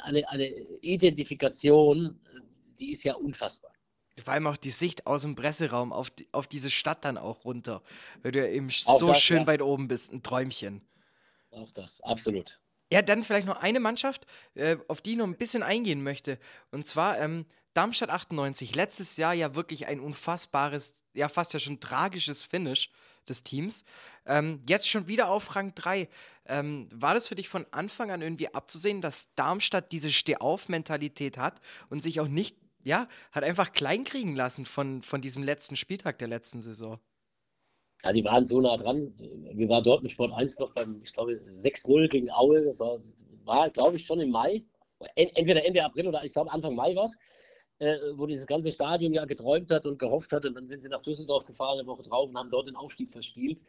[0.03, 0.47] eine, eine
[0.81, 2.19] Identifikation,
[2.79, 3.71] die ist ja unfassbar.
[4.17, 7.45] Vor allem auch die Sicht aus dem Presseraum auf, die, auf diese Stadt dann auch
[7.45, 7.81] runter,
[8.21, 9.47] weil du ja eben auch so das, schön ja.
[9.47, 10.81] weit oben bist, ein Träumchen.
[11.49, 12.59] Auch das, absolut.
[12.91, 16.37] Ja, dann vielleicht noch eine Mannschaft, äh, auf die ich noch ein bisschen eingehen möchte.
[16.69, 21.79] Und zwar ähm, Darmstadt 98, letztes Jahr ja wirklich ein unfassbares, ja fast ja schon
[21.79, 22.91] tragisches Finish
[23.27, 23.85] des Teams.
[24.25, 26.07] Ähm, jetzt schon wieder auf Rang 3.
[26.45, 31.61] Ähm, war das für dich von Anfang an irgendwie abzusehen, dass Darmstadt diese Stehauf-Mentalität hat
[31.89, 36.27] und sich auch nicht, ja, hat einfach kleinkriegen lassen von, von diesem letzten Spieltag der
[36.27, 36.99] letzten Saison?
[38.03, 39.13] Ja, die waren so nah dran.
[39.53, 42.65] Wir waren dort mit Sport 1 noch beim, ich glaube, 6-0 gegen Aue.
[42.65, 42.99] Das war,
[43.45, 44.63] war glaube ich, schon im Mai.
[45.15, 47.17] Entweder Ende April oder ich glaube Anfang Mai war es
[47.83, 50.45] äh, wo dieses ganze Stadion ja geträumt hat und gehofft hat.
[50.45, 53.11] Und dann sind sie nach Düsseldorf gefahren, eine Woche drauf und haben dort den Aufstieg
[53.11, 53.61] verspielt.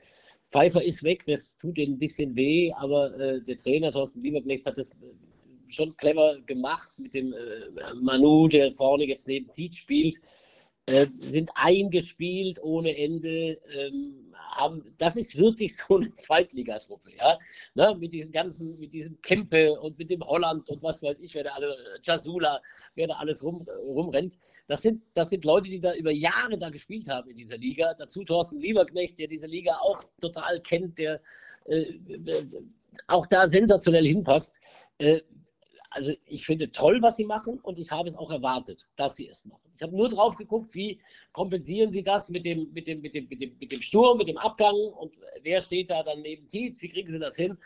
[0.50, 4.66] Pfeiffer ist weg, das tut ihnen ein bisschen weh, aber äh, der Trainer Thorsten Lieberknecht
[4.66, 4.94] hat das äh,
[5.66, 10.18] schon clever gemacht mit dem äh, Manu, der vorne jetzt neben Tietz spielt.
[10.86, 13.58] Äh, sind eingespielt ohne Ende.
[13.76, 17.38] Ähm, haben, das ist wirklich so eine Zweitligatruppe, ja.
[17.74, 21.34] Ne, mit diesen ganzen, mit diesem Kempe und mit dem Holland und was weiß ich,
[21.34, 22.60] wer da alle, Jasula,
[22.94, 24.38] wer da alles rum, rumrennt.
[24.66, 27.94] Das sind, das sind Leute, die da über Jahre da gespielt haben in dieser Liga.
[27.94, 31.20] Dazu Thorsten Lieberknecht, der diese Liga auch total kennt, der
[31.66, 31.94] äh,
[33.08, 34.60] auch da sensationell hinpasst.
[34.98, 35.20] Äh,
[35.94, 39.28] also ich finde toll, was sie machen und ich habe es auch erwartet, dass sie
[39.28, 39.70] es machen.
[39.76, 40.98] Ich habe nur drauf geguckt, wie
[41.32, 44.26] kompensieren sie das mit dem, mit dem, mit dem, mit dem, mit dem Sturm, mit
[44.26, 47.56] dem Abgang und wer steht da dann neben Tietz, wie kriegen sie das hin?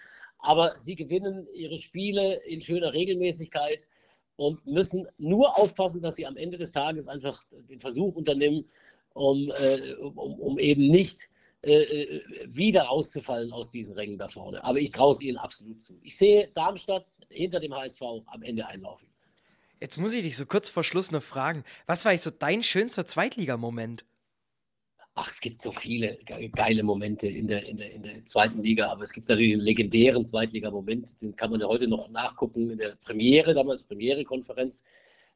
[0.41, 3.89] Aber sie gewinnen ihre Spiele in schöner Regelmäßigkeit
[4.37, 8.67] und müssen nur aufpassen, dass sie am Ende des Tages einfach den Versuch unternehmen,
[9.15, 11.31] um, äh, um, um eben nicht
[11.63, 14.63] äh, äh, wieder auszufallen aus diesen Rängen da vorne.
[14.63, 15.99] Aber ich traue es ihnen absolut zu.
[16.03, 19.09] Ich sehe Darmstadt hinter dem HSV am Ende einlaufen.
[19.81, 21.65] Jetzt muss ich dich so kurz vor Schluss noch fragen.
[21.87, 24.05] Was war eigentlich so dein schönster Zweitligamoment?
[25.15, 26.17] Ach, es gibt so viele
[26.53, 29.63] geile Momente in der, in, der, in der zweiten Liga, aber es gibt natürlich einen
[29.63, 34.85] legendären Zweitliga-Moment, den kann man ja heute noch nachgucken in der Premiere, damals Premiere-Konferenz.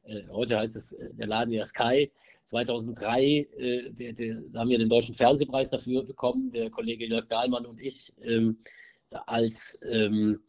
[0.05, 2.11] Äh, heute heißt es äh, der Laden ja Sky.
[2.45, 7.65] 2003, äh, der, der, haben wir den Deutschen Fernsehpreis dafür bekommen, der Kollege Jörg Dahlmann
[7.65, 8.57] und ich, ähm,
[9.27, 10.41] als ähm,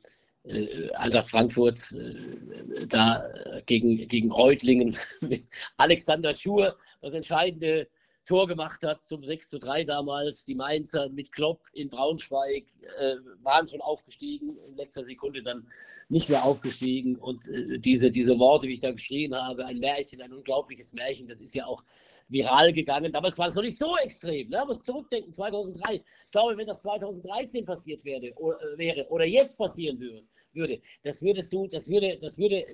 [0.45, 3.25] äh, Eintracht Frankfurt äh, da
[3.67, 5.45] gegen, gegen Reutlingen mit
[5.77, 7.89] Alexander Schur das entscheidende
[8.25, 10.45] Tor gemacht hat zum 6 zu 3 damals.
[10.45, 12.65] Die Mainzer mit Klopp in Braunschweig
[12.99, 15.67] äh, waren schon aufgestiegen, in letzter Sekunde dann
[16.09, 17.17] nicht mehr aufgestiegen.
[17.17, 21.29] Und äh, diese, diese Worte, wie ich da geschrien habe, ein Märchen, ein unglaubliches Märchen,
[21.29, 21.83] das ist ja auch
[22.29, 23.13] viral gegangen.
[23.13, 24.49] Damals war es noch nicht so extrem.
[24.49, 24.59] Ne?
[24.59, 25.95] Man muss zurückdenken, 2003.
[25.95, 31.21] Ich glaube, wenn das 2013 passiert werde, oder, wäre oder jetzt passieren würde, würde, das
[31.23, 32.65] würdest du, das würde, das würde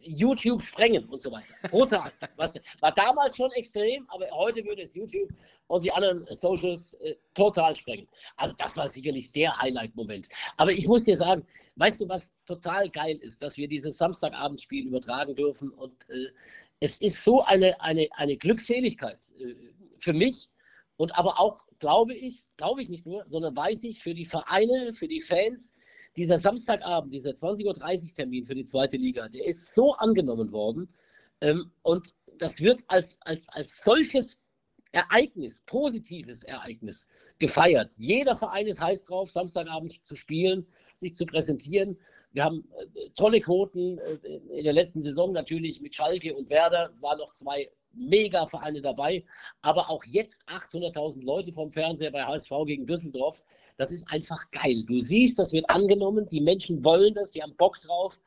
[0.00, 1.54] YouTube sprengen und so weiter.
[1.70, 2.12] Brutal.
[2.36, 5.30] Was, war damals schon extrem, aber heute würde es YouTube
[5.66, 8.08] und die anderen Socials äh, total sprengen.
[8.36, 10.28] Also das war sicherlich der Highlight-Moment.
[10.56, 11.46] Aber ich muss dir sagen,
[11.76, 16.26] weißt du, was total geil ist, dass wir dieses Samstagabendspiel übertragen dürfen und äh,
[16.80, 19.54] es ist so eine, eine, eine Glückseligkeit äh,
[19.98, 20.48] für mich
[20.96, 24.92] und aber auch, glaube ich, glaube ich nicht nur, sondern weiß ich, für die Vereine,
[24.92, 25.76] für die Fans,
[26.16, 30.92] dieser Samstagabend, dieser 20.30 Uhr Termin für die zweite Liga, der ist so angenommen worden.
[31.40, 34.40] Ähm, und das wird als, als, als solches
[34.92, 37.94] Ereignis, positives Ereignis gefeiert.
[37.98, 41.98] Jeder Verein ist heiß drauf, Samstagabend zu spielen, sich zu präsentieren.
[42.32, 43.98] Wir haben äh, tolle Quoten.
[43.98, 49.24] Äh, in der letzten Saison natürlich mit Schalke und Werder waren noch zwei Mega-Vereine dabei.
[49.62, 53.42] Aber auch jetzt 800.000 Leute vom Fernseher bei HSV gegen Düsseldorf.
[53.76, 54.84] Das ist einfach geil.
[54.86, 56.28] Du siehst, das wird angenommen.
[56.28, 58.20] Die Menschen wollen das, die haben Bock drauf.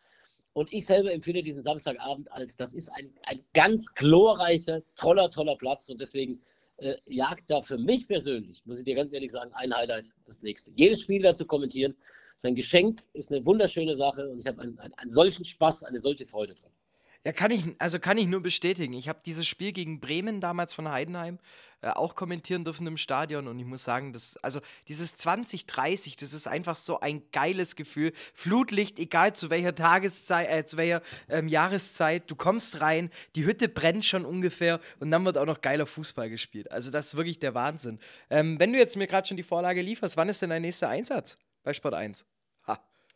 [0.54, 5.56] Und ich selber empfinde diesen Samstagabend als, das ist ein, ein ganz glorreicher, toller, toller
[5.56, 5.90] Platz.
[5.90, 6.42] Und deswegen
[6.78, 10.42] äh, jagt da für mich persönlich, muss ich dir ganz ehrlich sagen, ein Highlight das
[10.44, 10.72] nächste.
[10.76, 11.96] Jedes Spiel dazu kommentieren,
[12.36, 16.00] sein Geschenk ist eine wunderschöne Sache und ich habe einen, einen, einen solchen Spaß, eine
[16.00, 16.72] solche Freude dran.
[17.26, 18.92] Ja, kann ich, also kann ich nur bestätigen.
[18.94, 21.40] Ich habe dieses Spiel gegen Bremen damals von Heidenheim
[21.82, 24.60] äh, auch kommentieren dürfen im Stadion und ich muss sagen, das, also
[24.90, 28.12] dieses 2030, das ist einfach so ein geiles Gefühl.
[28.34, 33.70] Flutlicht, egal zu welcher Tageszeit, äh, zu welcher ähm, Jahreszeit, du kommst rein, die Hütte
[33.70, 36.72] brennt schon ungefähr und dann wird auch noch geiler Fußball gespielt.
[36.74, 38.00] Also das ist wirklich der Wahnsinn.
[38.30, 40.90] Ähm, wenn du jetzt mir gerade schon die Vorlage lieferst, wann ist denn dein nächster
[40.90, 42.26] Einsatz bei Sport 1?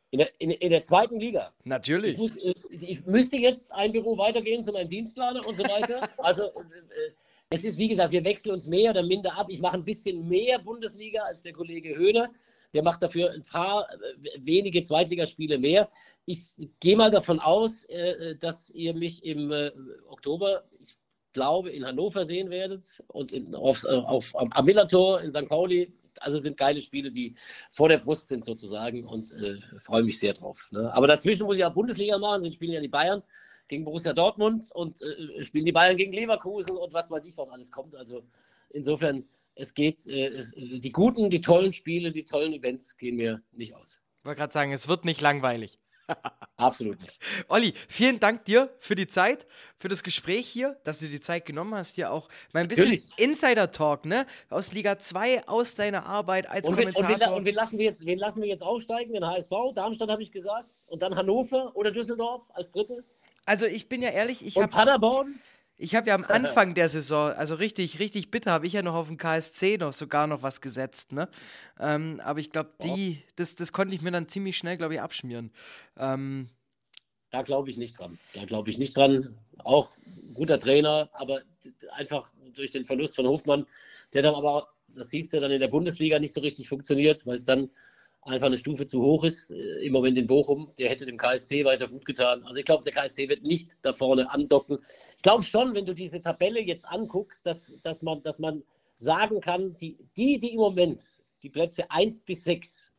[0.09, 1.53] In der, in, in der zweiten Liga.
[1.65, 2.13] Natürlich.
[2.13, 6.07] Ich, muss, ich, ich, müsste jetzt ein Büro weitergehen zu meinem Dienstplaner und so weiter.
[6.17, 7.11] Also, äh, äh,
[7.49, 9.47] es ist wie gesagt, wir wechseln uns mehr oder minder ab.
[9.49, 12.29] Ich mache ein bisschen mehr Bundesliga als der Kollege Höhner.
[12.73, 15.89] Der macht dafür ein paar äh, wenige Zweitligaspiele mehr.
[16.25, 19.71] Ich gehe mal davon aus, äh, dass ihr mich im äh,
[20.07, 20.95] Oktober, ich
[21.33, 25.47] glaube, in Hannover sehen werdet und in, auf, auf, am Millantor in St.
[25.47, 27.35] Pauli also sind geile Spiele, die
[27.71, 30.69] vor der Brust sind sozusagen und äh, freue mich sehr drauf.
[30.71, 30.91] Ne?
[30.93, 32.41] Aber dazwischen muss ich auch Bundesliga machen.
[32.41, 33.23] Sie spielen ja die Bayern
[33.67, 37.49] gegen Borussia Dortmund und äh, spielen die Bayern gegen Leverkusen und was weiß ich, was
[37.49, 37.95] alles kommt.
[37.95, 38.23] Also
[38.69, 39.23] insofern,
[39.55, 43.75] es geht, äh, es, die guten, die tollen Spiele, die tollen Events gehen mir nicht
[43.75, 44.01] aus.
[44.19, 45.79] Ich wollte gerade sagen, es wird nicht langweilig.
[46.57, 47.19] Absolut nicht.
[47.47, 49.45] Olli, vielen Dank dir für die Zeit,
[49.77, 52.99] für das Gespräch hier, dass du die Zeit genommen hast, hier auch mal ein bisschen
[53.17, 54.25] Insider-Talk, ne?
[54.49, 57.09] Aus Liga 2, aus deiner Arbeit als und Kommentator.
[57.09, 59.13] und, wen, und wen, lassen wir jetzt, wen lassen wir jetzt aufsteigen?
[59.13, 60.85] Den HSV, Darmstadt habe ich gesagt.
[60.87, 63.03] Und dann Hannover oder Düsseldorf als Dritte?
[63.45, 64.67] Also ich bin ja ehrlich, ich habe.
[64.67, 65.39] Paderborn?
[65.77, 68.95] Ich habe ja am Anfang der Saison, also richtig, richtig bitter, habe ich ja noch
[68.95, 71.29] auf dem KSC noch sogar noch was gesetzt, ne?
[71.79, 75.01] Ähm, aber ich glaube, die, das, das konnte ich mir dann ziemlich schnell, glaube ich,
[75.01, 75.51] abschmieren.
[75.97, 76.49] Ähm,
[77.29, 78.17] da glaube ich nicht dran.
[78.33, 79.37] Da glaube ich nicht dran.
[79.59, 79.93] Auch
[80.33, 81.41] guter Trainer, aber
[81.91, 83.65] einfach durch den Verlust von Hofmann,
[84.13, 87.37] der dann aber, das siehst du dann in der Bundesliga nicht so richtig funktioniert, weil
[87.37, 87.69] es dann
[88.27, 89.51] einfach eine Stufe zu hoch ist.
[89.51, 92.43] Äh, Im Moment in Bochum, der hätte dem KSC weiter gut getan.
[92.43, 94.79] Also ich glaube, der KSC wird nicht da vorne andocken.
[95.15, 98.63] Ich glaube schon, wenn du diese Tabelle jetzt anguckst, dass, dass, man, dass man
[98.95, 101.03] sagen kann, die, die, die im Moment
[101.43, 102.93] die Plätze 1 bis 6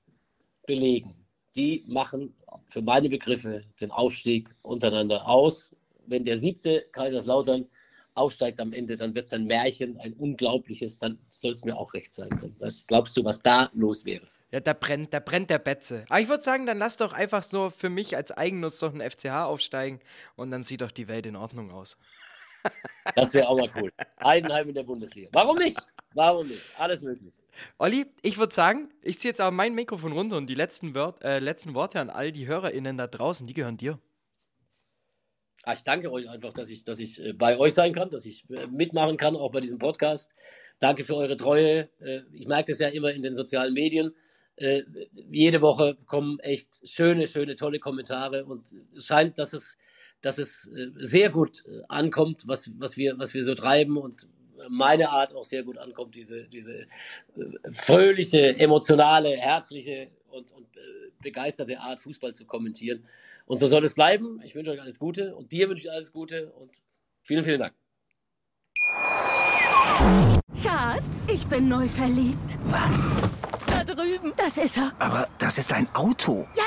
[0.66, 1.14] belegen,
[1.56, 2.34] die machen
[2.66, 5.76] für meine Begriffe den Aufstieg untereinander aus.
[6.06, 7.66] Wenn der siebte Kaiserslautern
[8.14, 11.94] aufsteigt am Ende, dann wird es ein Märchen, ein unglaubliches, dann soll es mir auch
[11.94, 12.30] recht sein.
[12.58, 14.26] Was glaubst du, was da los wäre?
[14.50, 16.04] Ja, da brennt, da brennt der Betze.
[16.08, 19.02] Aber ich würde sagen, dann lass doch einfach so für mich als Eigennutz doch ein
[19.02, 20.00] FCH aufsteigen
[20.36, 21.98] und dann sieht doch die Welt in Ordnung aus.
[23.14, 23.90] Das wäre auch mal cool.
[24.22, 25.30] Heidenheim in der Bundesliga.
[25.32, 25.80] Warum nicht?
[26.12, 26.60] Warum nicht?
[26.76, 27.34] Alles möglich.
[27.78, 31.14] Olli, ich würde sagen, ich ziehe jetzt aber mein Mikrofon runter und die letzten, Wör
[31.22, 33.98] äh, letzten Worte an all die HörerInnen da draußen, die gehören dir.
[35.62, 38.24] Ah, ich danke euch einfach, dass ich, dass ich äh, bei euch sein kann, dass
[38.24, 40.30] ich äh, mitmachen kann, auch bei diesem Podcast.
[40.78, 41.88] Danke für eure Treue.
[42.00, 44.14] Äh, ich merke das ja immer in den sozialen Medien.
[45.30, 49.76] Jede Woche kommen echt schöne, schöne, tolle Kommentare und es scheint, dass es,
[50.20, 54.28] dass es sehr gut ankommt, was, was, wir, was wir so treiben und
[54.68, 56.86] meine Art auch sehr gut ankommt, diese, diese
[57.70, 60.66] fröhliche, emotionale, herzliche und, und
[61.22, 63.04] begeisterte Art, Fußball zu kommentieren.
[63.46, 64.40] Und so soll es bleiben.
[64.44, 66.82] Ich wünsche euch alles Gute und dir wünsche ich alles Gute und
[67.22, 67.74] vielen, vielen Dank.
[70.62, 72.58] Schatz, ich bin neu verliebt.
[72.66, 73.10] Was?
[73.94, 74.32] Drüben.
[74.36, 74.92] Das ist er.
[74.98, 76.46] Aber das ist ein Auto.
[76.56, 76.64] Ja,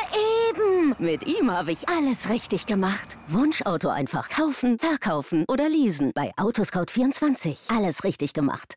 [0.49, 0.95] eben.
[0.99, 3.17] Mit ihm habe ich alles richtig gemacht.
[3.27, 6.11] Wunschauto einfach kaufen, verkaufen oder leasen.
[6.13, 7.75] Bei Autoscout24.
[7.75, 8.75] Alles richtig gemacht.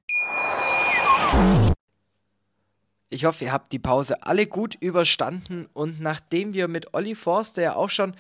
[3.11, 7.62] Ich hoffe, ihr habt die Pause alle gut überstanden und nachdem wir mit Olli Forster
[7.62, 8.14] ja auch schon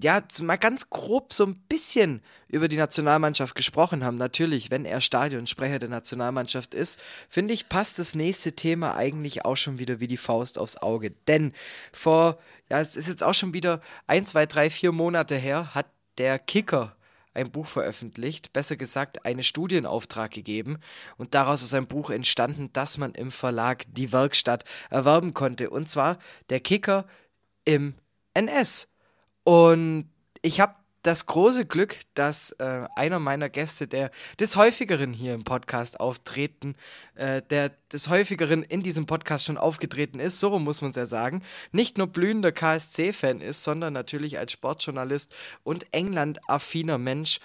[0.00, 4.16] ja, mal ganz grob so ein bisschen über die Nationalmannschaft gesprochen haben.
[4.16, 9.56] Natürlich, wenn er Stadionsprecher der Nationalmannschaft ist, finde ich, passt das nächste Thema eigentlich auch
[9.56, 11.10] schon wieder wie die Faust aufs Auge.
[11.28, 11.52] Denn
[11.92, 12.38] vor,
[12.70, 16.38] ja, es ist jetzt auch schon wieder ein, zwei, drei, vier Monate her, hat der
[16.38, 16.96] Kicker
[17.34, 20.78] ein Buch veröffentlicht, besser gesagt einen Studienauftrag gegeben
[21.16, 25.88] und daraus ist ein Buch entstanden, das man im Verlag Die Werkstatt erwerben konnte und
[25.88, 26.18] zwar
[26.50, 27.06] der Kicker
[27.64, 27.94] im
[28.34, 28.91] NS.
[29.44, 30.08] Und
[30.42, 35.42] ich habe das große Glück, dass äh, einer meiner Gäste, der des häufigeren hier im
[35.42, 36.76] Podcast auftreten,
[37.16, 41.06] äh, der des häufigeren in diesem Podcast schon aufgetreten ist, so muss man es ja
[41.06, 47.40] sagen, nicht nur blühender KSC-Fan ist, sondern natürlich als Sportjournalist und England-affiner Mensch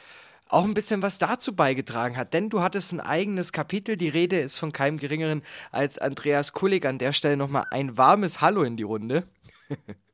[0.50, 2.34] auch ein bisschen was dazu beigetragen hat.
[2.34, 3.98] Denn du hattest ein eigenes Kapitel.
[3.98, 6.86] Die Rede ist von keinem geringeren als Andreas Kullig.
[6.86, 9.28] An der Stelle nochmal ein warmes Hallo in die Runde.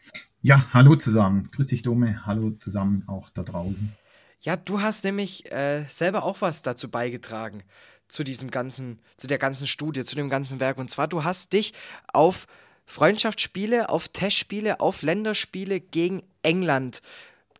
[0.46, 1.50] Ja, hallo zusammen.
[1.56, 2.26] Grüß dich, Dome.
[2.26, 3.94] Hallo zusammen auch da draußen.
[4.42, 7.64] Ja, du hast nämlich äh, selber auch was dazu beigetragen
[8.10, 10.80] zu diesem ganzen, zu der ganzen Studie, zu dem ganzen Werk.
[10.80, 11.72] Und zwar, du hast dich
[12.12, 12.46] auf
[12.86, 17.02] Freundschaftsspiele, auf Testspiele, auf Länderspiele gegen England,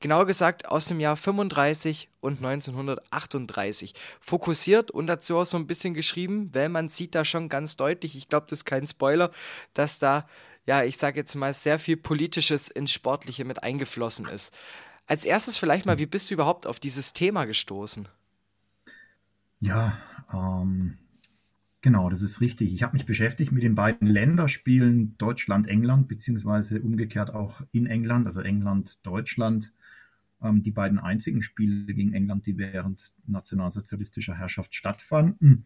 [0.02, 5.94] genauer gesagt aus dem Jahr 35 und 1938, fokussiert und dazu auch so ein bisschen
[5.94, 9.32] geschrieben, weil man sieht da schon ganz deutlich, ich glaube, das ist kein Spoiler,
[9.74, 10.28] dass da
[10.66, 14.58] ja, ich sage jetzt mal, sehr viel Politisches ins Sportliche mit eingeflossen ist.
[15.06, 18.08] Als erstes vielleicht mal, wie bist du überhaupt auf dieses Thema gestoßen?
[19.60, 19.98] Ja,
[20.34, 20.98] ähm,
[21.82, 22.74] genau, das ist richtig.
[22.74, 28.42] Ich habe mich beschäftigt mit den beiden Länderspielen Deutschland-England, beziehungsweise umgekehrt auch in England, also
[28.42, 29.74] England-Deutschland.
[30.42, 35.66] Ähm, die beiden einzigen Spiele gegen England, die während nationalsozialistischer Herrschaft stattfanden.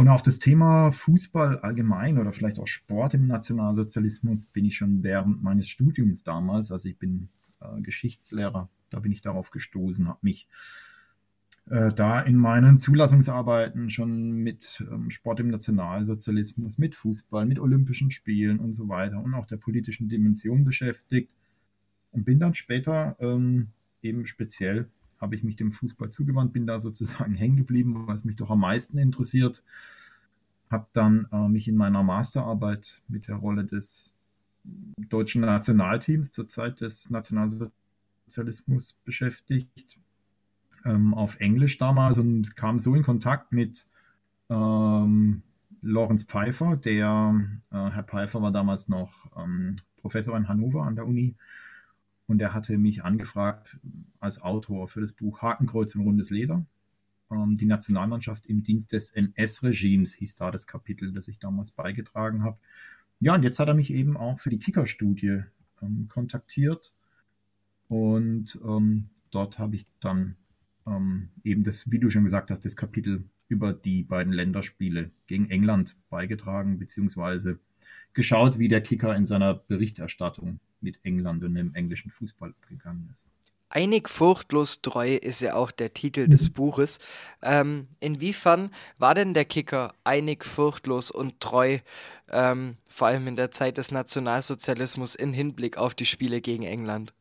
[0.00, 5.02] Und auf das Thema Fußball allgemein oder vielleicht auch Sport im Nationalsozialismus bin ich schon
[5.02, 7.28] während meines Studiums damals, also ich bin
[7.60, 10.48] äh, Geschichtslehrer, da bin ich darauf gestoßen, habe mich
[11.66, 18.10] äh, da in meinen Zulassungsarbeiten schon mit ähm, Sport im Nationalsozialismus, mit Fußball, mit Olympischen
[18.10, 21.36] Spielen und so weiter und auch der politischen Dimension beschäftigt
[22.10, 23.68] und bin dann später ähm,
[24.00, 24.88] eben speziell
[25.20, 28.60] habe ich mich dem Fußball zugewandt, bin da sozusagen hängen geblieben, was mich doch am
[28.60, 29.62] meisten interessiert.
[30.70, 34.14] Habe dann äh, mich in meiner Masterarbeit mit der Rolle des
[35.08, 39.98] deutschen Nationalteams zur Zeit des Nationalsozialismus beschäftigt,
[40.84, 43.86] ähm, auf Englisch damals und kam so in Kontakt mit
[44.48, 45.42] ähm,
[45.82, 47.34] Lorenz Pfeiffer, der,
[47.70, 51.34] äh, Herr Pfeiffer war damals noch ähm, Professor in Hannover an der Uni
[52.30, 53.76] und er hatte mich angefragt
[54.20, 56.64] als Autor für das Buch Hakenkreuz und rundes Leder.
[57.28, 62.44] Ähm, die Nationalmannschaft im Dienst des NS-Regimes hieß da das Kapitel, das ich damals beigetragen
[62.44, 62.56] habe.
[63.18, 65.42] Ja, und jetzt hat er mich eben auch für die Kicker-Studie
[65.82, 66.92] ähm, kontaktiert.
[67.88, 70.36] Und ähm, dort habe ich dann
[70.86, 75.50] ähm, eben das, wie du schon gesagt hast, das Kapitel über die beiden Länderspiele gegen
[75.50, 77.58] England beigetragen, beziehungsweise
[78.12, 83.26] geschaut, wie der Kicker in seiner Berichterstattung mit England und dem englischen Fußball gegangen ist.
[83.72, 86.54] Einig furchtlos treu ist ja auch der Titel des mhm.
[86.54, 86.98] Buches.
[87.40, 91.78] Ähm, inwiefern war denn der Kicker einig furchtlos und treu,
[92.28, 97.14] ähm, vor allem in der Zeit des Nationalsozialismus in Hinblick auf die Spiele gegen England?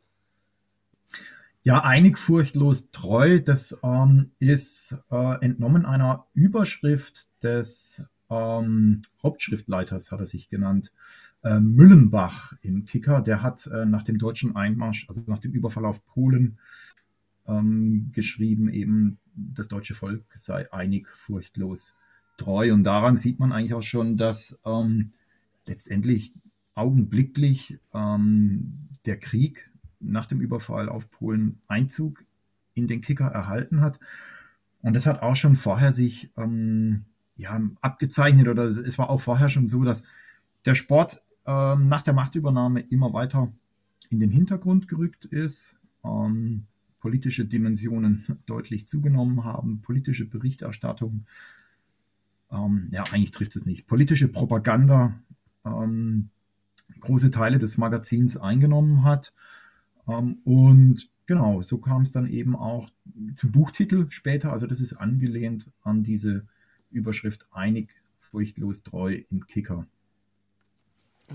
[1.61, 10.19] Ja, einig furchtlos treu, das ähm, ist äh, entnommen einer Überschrift des ähm, Hauptschriftleiters, hat
[10.19, 10.91] er sich genannt
[11.43, 15.85] äh, Müllenbach im Kicker, der hat äh, nach dem deutschen Einmarsch, also nach dem Überfall
[15.85, 16.57] auf Polen,
[17.47, 21.95] ähm, geschrieben, eben das deutsche Volk sei einig, furchtlos,
[22.37, 22.73] treu.
[22.73, 25.13] Und daran sieht man eigentlich auch schon, dass ähm,
[25.65, 26.33] letztendlich
[26.75, 32.23] augenblicklich ähm, der Krieg nach dem Überfall auf Polen Einzug
[32.73, 33.99] in den Kicker erhalten hat.
[34.81, 39.49] Und das hat auch schon vorher sich ähm, ja, abgezeichnet oder es war auch vorher
[39.49, 40.03] schon so, dass
[40.65, 43.51] der Sport ähm, nach der Machtübernahme immer weiter
[44.11, 46.65] in den Hintergrund gerückt ist, ähm,
[46.99, 51.25] politische Dimensionen deutlich zugenommen haben, politische Berichterstattung,
[52.51, 55.15] ähm, ja, eigentlich trifft es nicht, politische Propaganda
[55.65, 56.29] ähm,
[56.99, 59.33] große Teile des Magazins eingenommen hat.
[60.07, 62.91] Ähm, und genau, so kam es dann eben auch
[63.33, 64.51] zum Buchtitel später.
[64.51, 66.45] Also das ist angelehnt an diese
[66.91, 69.87] Überschrift Einig, furchtlos treu im Kicker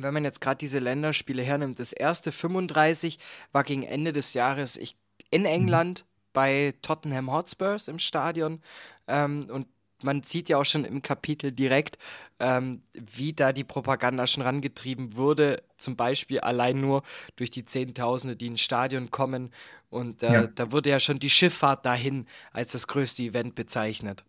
[0.03, 3.19] wenn man jetzt gerade diese Länderspiele hernimmt, das erste 35
[3.53, 4.97] war gegen Ende des Jahres ich,
[5.31, 5.49] in mhm.
[5.49, 8.61] England bei Tottenham Hotspurs im Stadion.
[9.07, 9.67] Ähm, und
[10.03, 11.99] man sieht ja auch schon im Kapitel direkt,
[12.39, 15.63] ähm, wie da die Propaganda schon rangetrieben wurde.
[15.77, 17.03] Zum Beispiel allein nur
[17.37, 19.51] durch die Zehntausende, die ins Stadion kommen.
[19.89, 20.47] Und äh, ja.
[20.49, 24.25] da wurde ja schon die Schifffahrt dahin als das größte Event bezeichnet.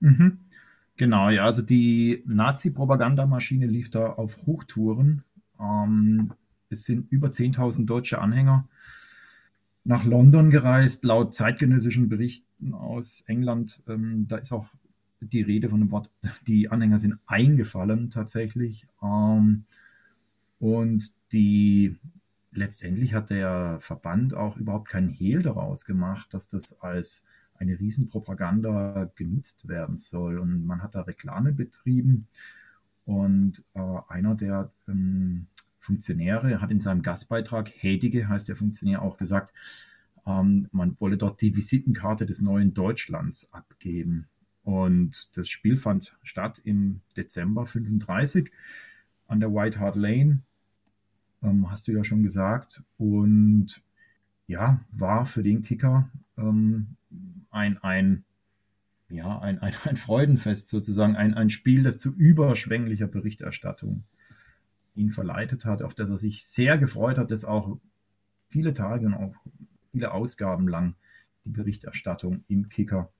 [0.00, 0.45] Mhm.
[0.96, 5.24] Genau, ja, also die Nazi-Propagandamaschine lief da auf Hochtouren.
[5.60, 6.32] Ähm,
[6.70, 8.66] es sind über 10.000 deutsche Anhänger
[9.84, 13.82] nach London gereist, laut zeitgenössischen Berichten aus England.
[13.86, 14.68] Ähm, da ist auch
[15.20, 16.10] die Rede von dem Wort,
[16.46, 18.86] die Anhänger sind eingefallen tatsächlich.
[19.02, 19.64] Ähm,
[20.58, 21.96] und die
[22.52, 27.25] letztendlich hat der Verband auch überhaupt keinen Hehl daraus gemacht, dass das als
[27.58, 30.38] eine Riesenpropaganda genutzt werden soll.
[30.38, 32.26] Und man hat da Reklame betrieben.
[33.04, 35.46] Und äh, einer der ähm,
[35.78, 39.52] Funktionäre hat in seinem Gastbeitrag, Hedige heißt der Funktionär, auch gesagt,
[40.26, 44.26] ähm, man wolle dort die Visitenkarte des neuen Deutschlands abgeben.
[44.64, 48.50] Und das Spiel fand statt im Dezember 35
[49.28, 50.40] an der White Hart Lane,
[51.42, 52.82] ähm, hast du ja schon gesagt.
[52.98, 53.80] Und
[54.46, 56.96] ja, war für den Kicker ähm,
[57.50, 58.24] ein, ein,
[59.08, 64.04] ja, ein, ein, ein Freudenfest sozusagen, ein, ein Spiel, das zu überschwänglicher Berichterstattung
[64.94, 67.78] ihn verleitet hat, auf das er sich sehr gefreut hat, dass auch
[68.48, 69.34] viele Tage und auch
[69.92, 70.94] viele Ausgaben lang
[71.44, 73.12] die Berichterstattung im Kicker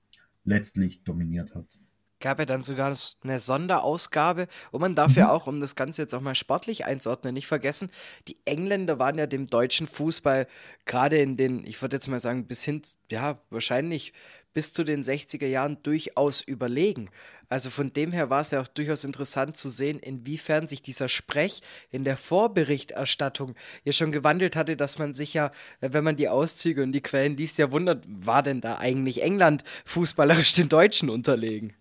[0.43, 1.79] letztlich dominiert hat
[2.19, 5.17] gab ja dann sogar eine Sonderausgabe und man darf mhm.
[5.17, 7.89] ja auch, um das Ganze jetzt auch mal sportlich einzuordnen, nicht vergessen,
[8.27, 10.47] die Engländer waren ja dem deutschen Fußball
[10.85, 14.13] gerade in den, ich würde jetzt mal sagen, bis hin, ja, wahrscheinlich
[14.53, 17.11] bis zu den 60er Jahren durchaus überlegen.
[17.49, 21.07] Also von dem her war es ja auch durchaus interessant zu sehen, inwiefern sich dieser
[21.07, 26.27] Sprech in der Vorberichterstattung ja schon gewandelt hatte, dass man sich ja, wenn man die
[26.27, 31.09] Auszüge und die Quellen liest, ja wundert, war denn da eigentlich England fußballerisch den Deutschen
[31.09, 31.73] unterlegen?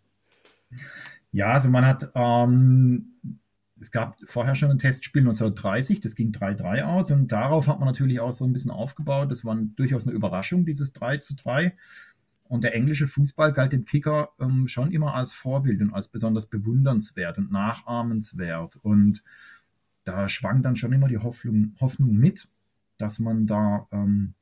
[1.32, 3.18] Ja, also man hat, ähm,
[3.80, 7.86] es gab vorher schon ein Testspiel 1930, das ging 3-3 aus und darauf hat man
[7.86, 9.30] natürlich auch so ein bisschen aufgebaut.
[9.30, 11.76] Das war durchaus eine Überraschung, dieses 3 zu 3.
[12.48, 16.46] Und der englische Fußball galt dem Kicker ähm, schon immer als Vorbild und als besonders
[16.46, 18.76] bewundernswert und nachahmenswert.
[18.76, 19.24] Und
[20.04, 22.48] da schwang dann schon immer die Hoffnung, Hoffnung mit,
[22.98, 24.34] dass man da ähm,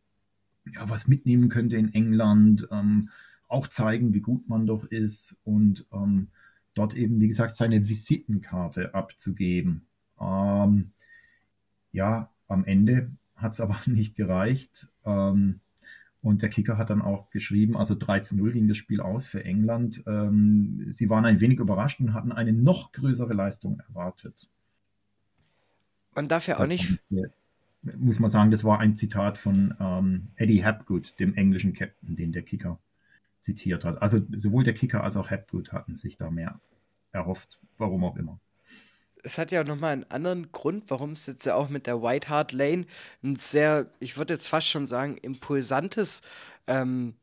[0.70, 3.10] ja, was mitnehmen könnte in England, ähm,
[3.48, 6.28] auch zeigen, wie gut man doch ist und ähm,
[6.74, 9.86] dort eben, wie gesagt, seine Visitenkarte abzugeben.
[10.20, 10.90] Ähm,
[11.92, 14.88] ja, am Ende hat es aber nicht gereicht.
[15.04, 15.60] Ähm,
[16.22, 20.02] und der Kicker hat dann auch geschrieben, also 13-0 ging das Spiel aus für England.
[20.06, 24.48] Ähm, sie waren ein wenig überrascht und hatten eine noch größere Leistung erwartet.
[26.14, 26.98] Man darf ja auch das nicht.
[27.82, 32.32] Muss man sagen, das war ein Zitat von ähm, Eddie Hapgood, dem englischen Captain, den
[32.32, 32.78] der Kicker
[33.44, 34.00] zitiert hat.
[34.00, 36.60] Also sowohl der Kicker als auch Hapgood hatten sich da mehr
[37.12, 38.40] erhofft, warum auch immer.
[39.22, 42.02] Es hat ja auch nochmal einen anderen Grund, warum es jetzt ja auch mit der
[42.02, 42.86] White Hart Lane
[43.22, 46.22] ein sehr, ich würde jetzt fast schon sagen, impulsantes
[46.66, 47.14] ähm,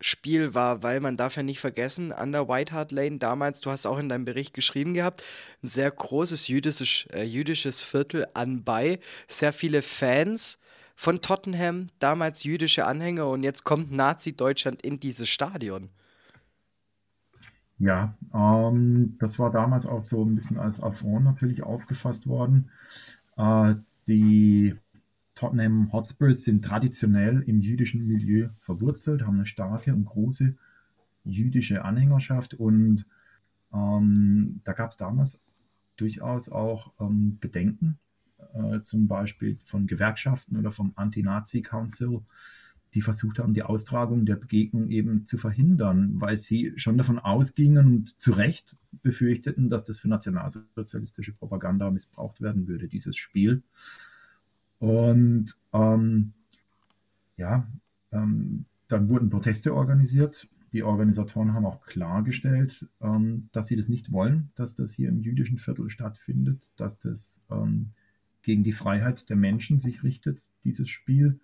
[0.00, 3.70] Spiel war, weil man darf ja nicht vergessen, an der White Hart Lane damals, du
[3.70, 5.22] hast auch in deinem Bericht geschrieben gehabt,
[5.62, 10.58] ein sehr großes jüdisches, äh, jüdisches Viertel anbei, sehr viele Fans
[10.96, 15.90] von Tottenham, damals jüdische Anhänger und jetzt kommt Nazi-Deutschland in dieses Stadion.
[17.78, 22.70] Ja, ähm, das war damals auch so ein bisschen als Affront natürlich aufgefasst worden.
[23.36, 23.74] Äh,
[24.08, 24.74] die
[25.34, 30.56] Tottenham Hotspurs sind traditionell im jüdischen Milieu verwurzelt, haben eine starke und große
[31.24, 33.04] jüdische Anhängerschaft und
[33.74, 35.40] ähm, da gab es damals
[35.98, 37.98] durchaus auch ähm, Bedenken,
[38.54, 42.20] äh, zum Beispiel von Gewerkschaften oder vom Anti-Nazi-Council,
[42.94, 47.86] die versucht haben, die Austragung der Begegnung eben zu verhindern, weil sie schon davon ausgingen
[47.86, 53.62] und zu Recht befürchteten, dass das für nationalsozialistische Propaganda missbraucht werden würde, dieses Spiel.
[54.78, 56.32] Und ähm,
[57.36, 57.66] ja,
[58.12, 60.48] ähm, dann wurden Proteste organisiert.
[60.72, 65.20] Die Organisatoren haben auch klargestellt, ähm, dass sie das nicht wollen, dass das hier im
[65.20, 67.90] jüdischen Viertel stattfindet, dass das ähm,
[68.46, 71.40] gegen die Freiheit der Menschen sich richtet, dieses Spiel.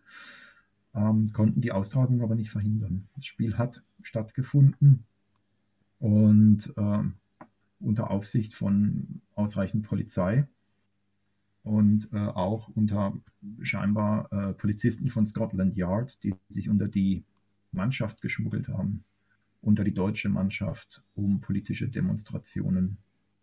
[0.95, 3.09] Ähm, konnten die Austragung aber nicht verhindern.
[3.17, 5.03] Das Spiel hat stattgefunden
[5.99, 7.15] und ähm,
[7.81, 10.47] unter Aufsicht von ausreichend Polizei
[11.65, 13.17] und äh, auch unter
[13.63, 17.25] scheinbar äh, Polizisten von Scotland Yard, die sich unter die
[17.73, 19.03] Mannschaft geschmuggelt haben,
[19.61, 22.99] unter die deutsche Mannschaft, um politische Demonstrationen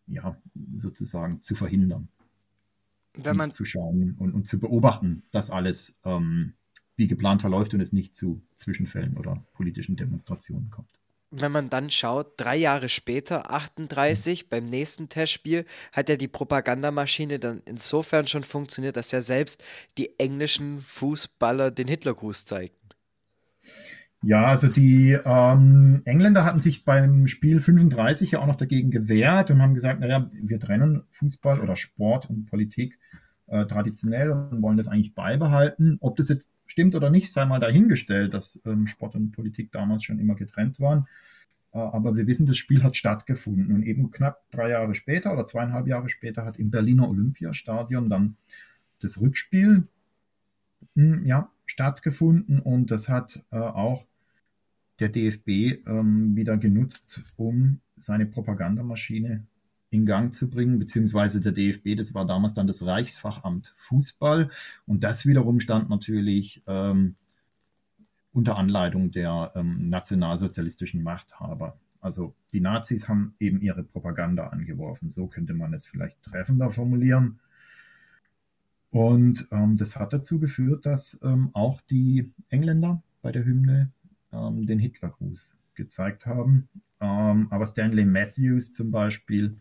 [0.08, 0.38] ja,
[0.78, 2.08] sozusagen zu verhindern.
[3.26, 6.54] Wenn man zu schauen und, und zu beobachten, dass alles ähm,
[6.96, 11.00] wie geplant verläuft und es nicht zu Zwischenfällen oder politischen Demonstrationen kommt
[11.32, 14.50] wenn man dann schaut, drei Jahre später, 38, mhm.
[14.50, 19.64] beim nächsten Testspiel, hat ja die Propagandamaschine dann insofern schon funktioniert, dass ja selbst
[19.98, 22.79] die englischen Fußballer den Hitlergruß zeigten.
[24.22, 29.50] Ja, also die ähm, Engländer hatten sich beim Spiel 35 ja auch noch dagegen gewehrt
[29.50, 33.00] und haben gesagt, naja, wir trennen Fußball oder Sport und Politik
[33.48, 35.98] äh, traditionell und wollen das eigentlich beibehalten.
[36.02, 40.04] Ob das jetzt stimmt oder nicht, sei mal dahingestellt, dass ähm, Sport und Politik damals
[40.04, 41.08] schon immer getrennt waren.
[41.72, 43.74] Äh, aber wir wissen, das Spiel hat stattgefunden.
[43.74, 48.36] Und eben knapp drei Jahre später oder zweieinhalb Jahre später hat im Berliner Olympiastadion dann
[49.00, 49.88] das Rückspiel
[50.96, 52.60] mh, hm, ja, stattgefunden.
[52.60, 54.09] Und das hat äh, auch
[55.00, 59.46] der DFB ähm, wieder genutzt, um seine Propagandamaschine
[59.92, 64.50] in Gang zu bringen, beziehungsweise der DFB, das war damals dann das Reichsfachamt Fußball.
[64.86, 67.16] Und das wiederum stand natürlich ähm,
[68.32, 71.78] unter Anleitung der ähm, nationalsozialistischen Machthaber.
[72.02, 75.10] Also die Nazis haben eben ihre Propaganda angeworfen.
[75.10, 77.40] So könnte man es vielleicht treffender formulieren.
[78.92, 83.92] Und ähm, das hat dazu geführt, dass ähm, auch die Engländer bei der Hymne
[84.34, 86.68] ähm, den Hitlergruß gezeigt haben.
[87.00, 89.58] Ähm, aber Stanley Matthews zum Beispiel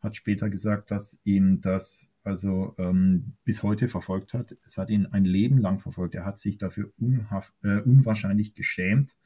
[0.00, 4.56] hat später gesagt, dass ihn das also ähm, bis heute verfolgt hat.
[4.64, 6.14] Es hat ihn ein Leben lang verfolgt.
[6.14, 9.16] Er hat sich dafür äh, unwahrscheinlich geschämt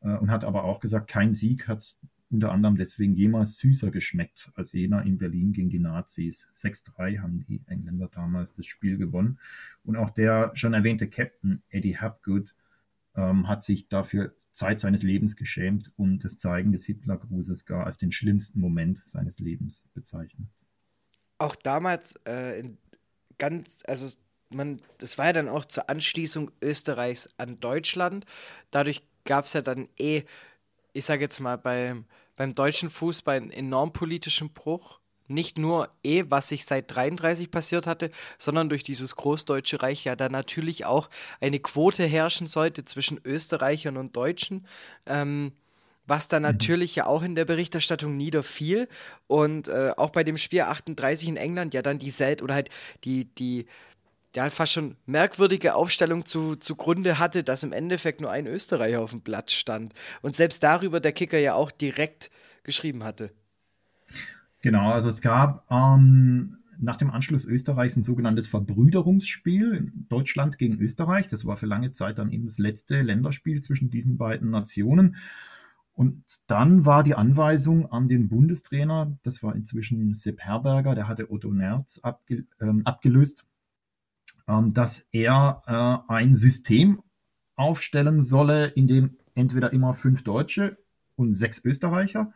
[0.00, 1.96] äh, und hat aber auch gesagt, kein Sieg hat
[2.30, 6.50] unter anderem deswegen jemals süßer geschmeckt als jener in Berlin gegen die Nazis.
[6.54, 9.38] 6-3 haben die Engländer damals das Spiel gewonnen.
[9.84, 12.54] Und auch der schon erwähnte Captain Eddie Hapgood
[13.18, 17.98] ähm, hat sich dafür Zeit seines Lebens geschämt und das Zeigen des Hitlergrußes gar als
[17.98, 20.48] den schlimmsten Moment seines Lebens bezeichnet.
[21.38, 22.62] Auch damals äh,
[23.36, 24.08] ganz, also
[24.50, 28.24] man, das war ja dann auch zur Anschließung Österreichs an Deutschland.
[28.70, 30.22] Dadurch gab es ja dann eh,
[30.92, 32.04] ich sage jetzt mal, beim,
[32.36, 37.86] beim deutschen Fußball einen enorm politischen Bruch nicht nur eh, was sich seit 33 passiert
[37.86, 41.08] hatte, sondern durch dieses Großdeutsche Reich ja dann natürlich auch
[41.40, 44.66] eine Quote herrschen sollte zwischen Österreichern und Deutschen.
[45.06, 45.52] Ähm,
[46.06, 46.48] was dann mhm.
[46.48, 48.88] natürlich ja auch in der Berichterstattung niederfiel
[49.26, 52.70] und äh, auch bei dem Spiel 38 in England ja dann die Sel oder halt
[53.04, 53.66] die, die
[54.34, 59.10] ja, fast schon merkwürdige Aufstellung zu, zugrunde hatte, dass im Endeffekt nur ein Österreicher auf
[59.10, 62.30] dem Platz stand und selbst darüber der Kicker ja auch direkt
[62.62, 63.32] geschrieben hatte.
[64.60, 71.28] Genau, also es gab ähm, nach dem Anschluss Österreichs ein sogenanntes Verbrüderungsspiel, Deutschland gegen Österreich.
[71.28, 75.16] Das war für lange Zeit dann eben das letzte Länderspiel zwischen diesen beiden Nationen.
[75.92, 81.30] Und dann war die Anweisung an den Bundestrainer, das war inzwischen Sepp Herberger, der hatte
[81.32, 83.44] Otto Nerz abge, ähm, abgelöst,
[84.46, 87.02] ähm, dass er äh, ein System
[87.56, 90.78] aufstellen solle, in dem entweder immer fünf Deutsche
[91.16, 92.32] und sechs Österreicher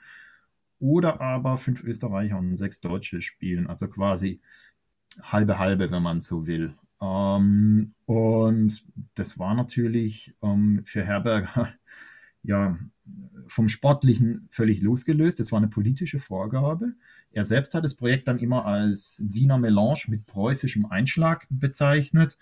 [0.82, 4.40] oder aber fünf Österreicher und sechs Deutsche spielen, also quasi
[5.22, 6.74] halbe halbe, wenn man so will.
[7.00, 11.72] Ähm, und das war natürlich ähm, für Herberger
[12.42, 12.78] ja
[13.46, 15.38] vom Sportlichen völlig losgelöst.
[15.38, 16.94] Das war eine politische Vorgabe.
[17.30, 22.36] Er selbst hat das Projekt dann immer als Wiener Melange mit preußischem Einschlag bezeichnet.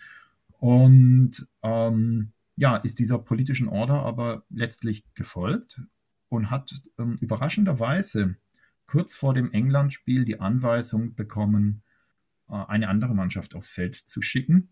[0.59, 5.79] Und ähm, ja, ist dieser politischen Order aber letztlich gefolgt
[6.31, 8.37] und hat ähm, überraschenderweise
[8.87, 11.83] kurz vor dem England-Spiel die Anweisung bekommen,
[12.49, 14.71] äh, eine andere Mannschaft aufs Feld zu schicken,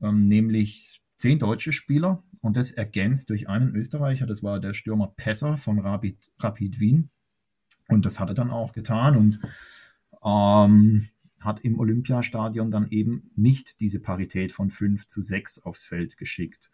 [0.00, 5.08] ähm, nämlich zehn deutsche Spieler und das ergänzt durch einen Österreicher, das war der Stürmer
[5.16, 7.10] Pesser von Rapid, Rapid Wien.
[7.88, 9.40] Und das hat er dann auch getan und
[10.24, 11.08] ähm,
[11.40, 16.70] hat im Olympiastadion dann eben nicht diese Parität von 5 zu 6 aufs Feld geschickt.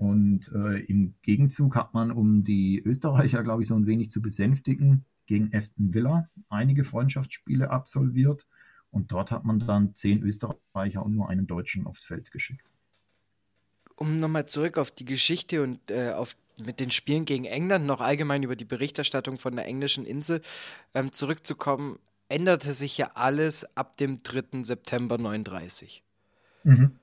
[0.00, 4.22] Und äh, im Gegenzug hat man, um die Österreicher, glaube ich, so ein wenig zu
[4.22, 8.46] besänftigen, gegen Aston Villa einige Freundschaftsspiele absolviert.
[8.90, 12.72] Und dort hat man dann zehn Österreicher und nur einen Deutschen aufs Feld geschickt.
[13.94, 18.00] Um nochmal zurück auf die Geschichte und äh, auf mit den Spielen gegen England, noch
[18.00, 20.40] allgemein über die Berichterstattung von der englischen Insel
[20.94, 21.98] ähm, zurückzukommen,
[22.28, 24.62] änderte sich ja alles ab dem 3.
[24.62, 26.02] September 39.
[26.64, 26.96] Mhm.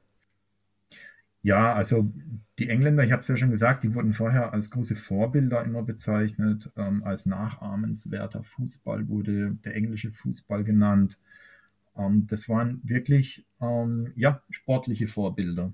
[1.43, 2.11] Ja, also
[2.59, 5.83] die Engländer, ich habe es ja schon gesagt, die wurden vorher als große Vorbilder immer
[5.83, 11.17] bezeichnet, ähm, als nachahmenswerter Fußball wurde der englische Fußball genannt.
[11.97, 15.73] Ähm, das waren wirklich ähm, ja, sportliche Vorbilder.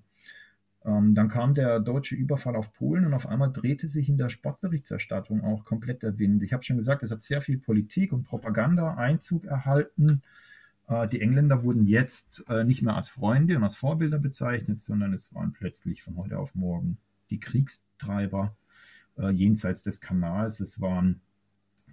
[0.85, 4.29] Ähm, dann kam der deutsche Überfall auf Polen und auf einmal drehte sich in der
[4.29, 6.43] Sportberichterstattung auch komplett der Wind.
[6.43, 10.21] Ich habe schon gesagt, es hat sehr viel Politik und Propaganda Einzug erhalten.
[10.87, 15.13] Äh, die Engländer wurden jetzt äh, nicht mehr als Freunde und als Vorbilder bezeichnet, sondern
[15.13, 16.97] es waren plötzlich von heute auf morgen
[17.29, 18.55] die Kriegstreiber
[19.17, 20.59] äh, jenseits des Kanals.
[20.59, 21.21] Es waren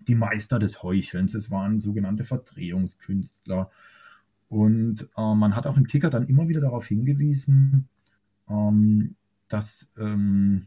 [0.09, 3.71] die Meister des Heuchelns, es waren sogenannte Verdrehungskünstler.
[4.49, 7.89] Und man hat auch im Kicker dann immer wieder darauf hingewiesen,
[8.49, 9.15] ähm,
[9.47, 10.67] dass ähm,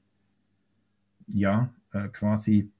[1.27, 1.69] ja
[2.13, 2.71] quasi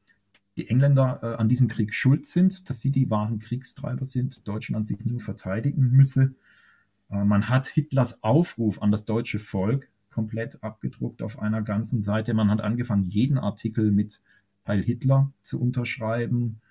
[0.55, 4.87] die Engländer äh, an diesem Krieg schuld sind, dass sie die wahren Kriegstreiber sind, Deutschland
[4.87, 6.35] sich nur verteidigen müsse.
[7.09, 12.33] Äh, man hat Hitlers Aufruf an das deutsche Volk komplett abgedruckt auf einer ganzen Seite.
[12.33, 14.21] Man hat angefangen, jeden Artikel mit
[14.67, 16.61] Heil Hitler zu unterschreiben.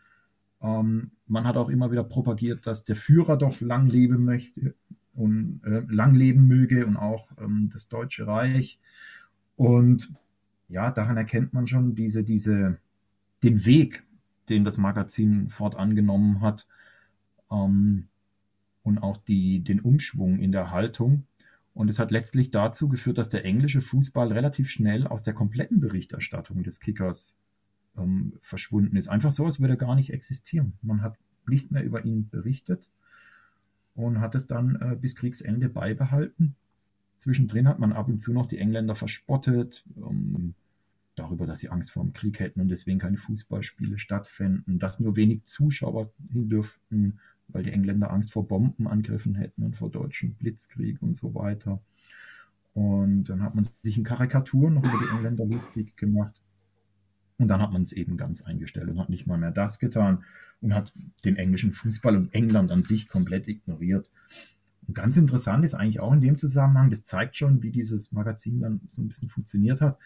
[0.60, 4.74] Ähm, man hat auch immer wieder propagiert, dass der Führer doch lang leben möchte
[5.14, 8.78] und äh, lang leben möge und auch ähm, das Deutsche Reich.
[9.56, 10.12] Und
[10.68, 12.78] ja, daran erkennt man schon diese, diese,
[13.42, 14.02] den Weg,
[14.48, 16.66] den das Magazin fortangenommen hat
[17.50, 18.08] ähm,
[18.82, 21.24] und auch die, den Umschwung in der Haltung.
[21.74, 25.80] Und es hat letztlich dazu geführt, dass der englische Fußball relativ schnell aus der kompletten
[25.80, 27.36] Berichterstattung des Kickers
[27.96, 29.08] ähm, verschwunden ist.
[29.08, 30.74] Einfach so, als würde er gar nicht existieren.
[30.82, 31.16] Man hat
[31.46, 32.88] nicht mehr über ihn berichtet
[33.94, 36.56] und hat es dann äh, bis Kriegsende beibehalten.
[37.18, 40.54] Zwischendrin hat man ab und zu noch die Engländer verspottet, um,
[41.14, 45.16] darüber, dass sie Angst vor dem Krieg hätten und deswegen keine Fußballspiele stattfänden, dass nur
[45.16, 51.02] wenig Zuschauer hin dürften, weil die Engländer Angst vor Bombenangriffen hätten und vor deutschen Blitzkrieg
[51.02, 51.82] und so weiter.
[52.74, 56.40] Und dann hat man sich in Karikaturen noch über die Engländer lustig gemacht.
[57.38, 60.24] Und dann hat man es eben ganz eingestellt und hat nicht mal mehr das getan
[60.60, 60.94] und hat
[61.24, 64.10] den englischen Fußball und England an sich komplett ignoriert.
[64.86, 68.60] Und ganz interessant ist eigentlich auch in dem Zusammenhang, das zeigt schon, wie dieses Magazin
[68.60, 69.98] dann so ein bisschen funktioniert hat,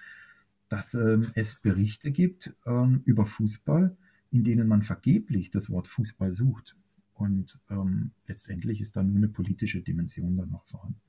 [0.69, 3.97] dass ähm, es Berichte gibt ähm, über Fußball,
[4.31, 6.77] in denen man vergeblich das Wort Fußball sucht.
[7.15, 11.01] Und ähm, letztendlich ist dann nur eine politische Dimension dann noch vorhanden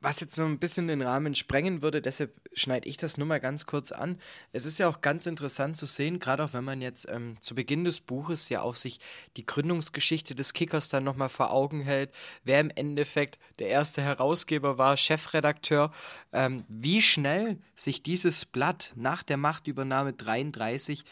[0.00, 3.40] was jetzt so ein bisschen den Rahmen sprengen würde, deshalb schneide ich das nur mal
[3.40, 4.18] ganz kurz an.
[4.52, 7.54] Es ist ja auch ganz interessant zu sehen, gerade auch wenn man jetzt ähm, zu
[7.54, 9.00] Beginn des Buches ja auch sich
[9.36, 12.10] die Gründungsgeschichte des Kickers dann nochmal vor Augen hält,
[12.44, 15.92] wer im Endeffekt der erste Herausgeber war, Chefredakteur,
[16.32, 21.04] ähm, wie schnell sich dieses Blatt nach der Machtübernahme 33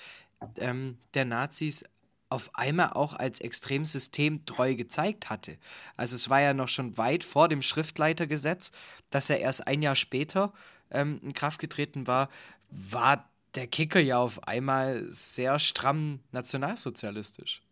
[0.59, 1.85] ähm, der Nazis
[2.31, 5.57] auf einmal auch als extrem systemtreu gezeigt hatte.
[5.97, 8.73] Also es war ja noch schon weit vor dem Schriftleitergesetz,
[9.11, 10.53] das ja erst ein Jahr später
[10.91, 12.29] ähm, in Kraft getreten war,
[12.71, 17.63] war der Kicker ja auf einmal sehr stramm nationalsozialistisch.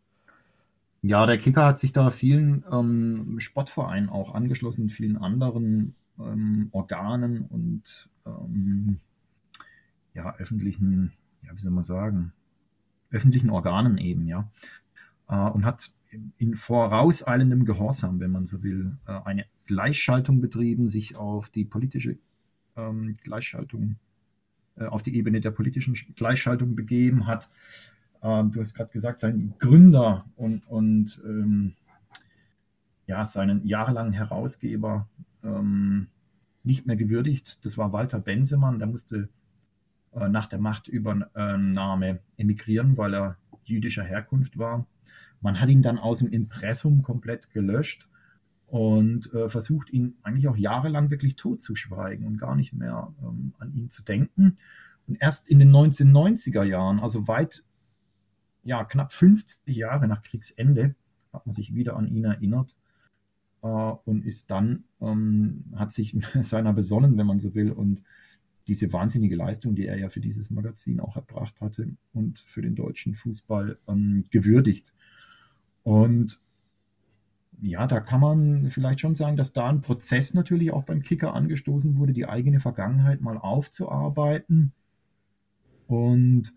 [1.02, 7.42] Ja, der Kicker hat sich da vielen ähm, Sportvereinen auch angeschlossen, vielen anderen ähm, Organen
[7.42, 8.98] und ähm,
[10.14, 12.32] ja, öffentlichen, ja, wie soll man sagen,
[13.16, 14.50] öffentlichen Organen eben, ja.
[15.28, 15.90] Äh, und hat
[16.38, 22.18] in vorauseilendem Gehorsam, wenn man so will, äh, eine Gleichschaltung betrieben, sich auf die politische
[22.76, 23.96] ähm, Gleichschaltung,
[24.76, 27.50] äh, auf die Ebene der politischen Gleichschaltung begeben hat.
[28.22, 31.74] Du hast gerade gesagt, sein Gründer und, und ähm,
[33.06, 35.06] ja, seinen jahrelangen Herausgeber
[35.44, 36.08] ähm,
[36.64, 37.58] nicht mehr gewürdigt.
[37.62, 39.28] Das war Walter Bensemann, der musste
[40.16, 44.86] äh, nach der Machtübernahme emigrieren, weil er jüdischer Herkunft war.
[45.40, 48.08] Man hat ihn dann aus dem Impressum komplett gelöscht
[48.66, 53.74] und äh, versucht ihn eigentlich auch jahrelang wirklich totzuschweigen und gar nicht mehr ähm, an
[53.74, 54.56] ihn zu denken.
[55.06, 57.62] Und erst in den 1990er Jahren, also weit,
[58.64, 60.94] ja, knapp 50 Jahre nach Kriegsende,
[61.32, 62.74] hat man sich wieder an ihn erinnert
[63.62, 68.02] äh, und ist dann, ähm, hat sich seiner besonnen, wenn man so will, und
[68.66, 72.74] diese wahnsinnige Leistung, die er ja für dieses Magazin auch erbracht hatte und für den
[72.74, 74.92] deutschen Fußball ähm, gewürdigt.
[75.84, 76.40] Und
[77.62, 81.32] ja, da kann man vielleicht schon sagen, dass da ein Prozess natürlich auch beim Kicker
[81.34, 84.72] angestoßen wurde, die eigene Vergangenheit mal aufzuarbeiten.
[85.86, 86.52] Und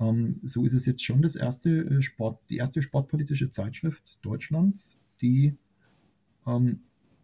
[0.00, 4.96] ähm, so ist es jetzt schon das erste äh, Sport, die erste sportpolitische Zeitschrift Deutschlands,
[5.20, 5.54] die
[6.46, 6.80] ähm,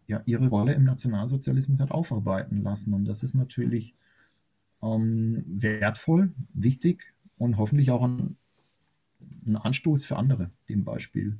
[0.07, 2.93] ja, ihre Rolle im Nationalsozialismus hat aufarbeiten lassen.
[2.93, 3.95] Und das ist natürlich
[4.83, 8.37] ähm, wertvoll, wichtig und hoffentlich auch ein,
[9.45, 11.37] ein, Anstoß für andere, dem Beispiel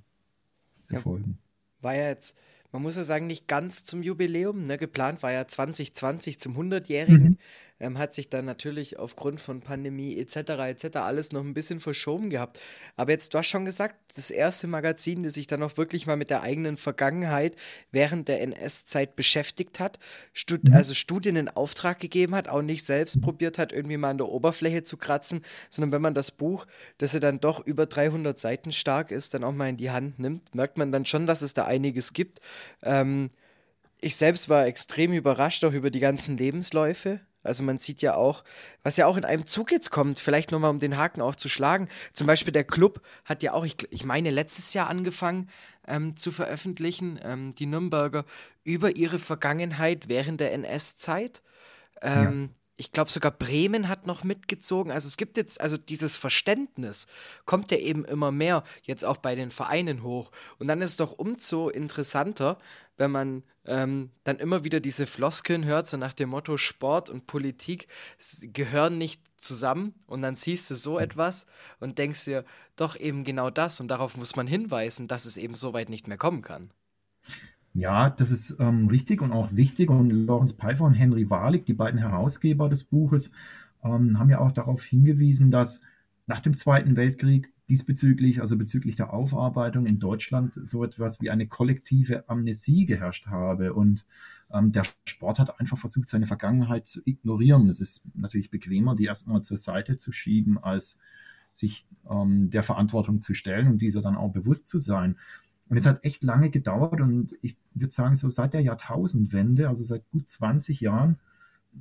[0.88, 1.38] zu ja, folgen.
[1.82, 2.38] War ja jetzt,
[2.72, 4.64] man muss ja sagen, nicht ganz zum Jubiläum.
[4.64, 4.78] Ne?
[4.78, 7.24] Geplant war ja 2020 zum 100-Jährigen.
[7.24, 7.38] Mhm
[7.84, 10.36] ähm, hat sich dann natürlich aufgrund von Pandemie etc.
[10.36, 10.98] etc.
[10.98, 12.60] alles noch ein bisschen verschoben gehabt.
[12.96, 16.16] Aber jetzt, du hast schon gesagt, das erste Magazin, das sich dann auch wirklich mal
[16.16, 17.56] mit der eigenen Vergangenheit
[17.92, 20.00] während der NS-Zeit beschäftigt hat,
[20.32, 20.74] Stud mhm.
[20.74, 24.30] also Studien in Auftrag gegeben hat, auch nicht selbst probiert hat, irgendwie mal an der
[24.30, 26.66] Oberfläche zu kratzen, sondern wenn man das Buch,
[26.98, 30.20] das ja dann doch über 300 Seiten stark ist, dann auch mal in die Hand
[30.20, 32.40] nimmt, merkt man dann schon, dass es da einiges gibt.
[32.82, 33.30] Ähm,
[34.02, 37.22] ich selbst war extrem überrascht auch über die ganzen Lebensläufe.
[37.44, 38.44] Also man sieht ja auch,
[38.84, 41.50] was ja auch in einem Zug jetzt kommt, vielleicht nochmal um den Haken auch zu
[41.50, 41.90] schlagen.
[42.14, 45.50] Zum Beispiel der Club hat ja auch, ich, ich meine, letztes Jahr angefangen
[45.88, 48.26] ähm, zu veröffentlichen, ähm, die Nürnberger,
[48.64, 51.42] über ihre Vergangenheit während der NS-Zeit.
[52.02, 52.56] Ähm, ja.
[52.76, 54.92] Ich glaube sogar Bremen hat noch mitgezogen.
[54.92, 57.08] Also es gibt jetzt, also dieses Verständnis
[57.46, 60.32] kommt ja eben immer mehr jetzt auch bei den Vereinen hoch.
[60.58, 62.58] Und dann ist es doch umso interessanter,
[62.98, 67.28] wenn man ähm, dann immer wieder diese Floskeln hört, so nach dem Motto, Sport und
[67.28, 67.88] Politik
[68.54, 69.94] gehören nicht zusammen.
[70.08, 71.48] Und dann siehst du so etwas
[71.80, 73.80] und denkst dir, doch eben genau das.
[73.80, 76.72] Und darauf muss man hinweisen, dass es eben so weit nicht mehr kommen kann.
[77.74, 79.90] Ja, das ist ähm, richtig und auch wichtig.
[79.90, 83.32] Und Lorenz Pfeiffer und Henry Warlig, die beiden Herausgeber des Buches,
[83.84, 85.82] ähm, haben ja auch darauf hingewiesen, dass
[86.28, 91.48] nach dem Zweiten Weltkrieg diesbezüglich, also bezüglich der Aufarbeitung in Deutschland, so etwas wie eine
[91.48, 93.74] kollektive Amnesie geherrscht habe.
[93.74, 94.06] Und
[94.52, 97.70] ähm, der Sport hat einfach versucht, seine Vergangenheit zu ignorieren.
[97.70, 100.98] Es ist natürlich bequemer, die erstmal zur Seite zu schieben, als
[101.54, 105.18] sich ähm, der Verantwortung zu stellen und dieser dann auch bewusst zu sein.
[105.70, 109.84] Und es hat echt lange gedauert und ich würde sagen, so seit der Jahrtausendwende, also
[109.84, 111.18] seit gut 20 Jahren,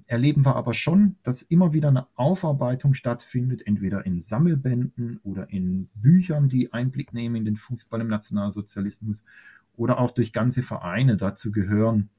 [0.07, 5.89] erleben wir aber schon, dass immer wieder eine Aufarbeitung stattfindet, entweder in Sammelbänden oder in
[5.95, 9.25] Büchern, die Einblick nehmen in den Fußball im Nationalsozialismus
[9.77, 12.11] oder auch durch ganze Vereine dazu gehören.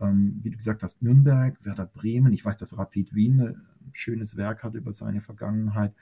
[0.00, 3.62] Ähm, wie du gesagt hast, Nürnberg, Werder Bremen, ich weiß, dass Rapid Wien ein
[3.92, 5.92] schönes Werk hat über seine Vergangenheit.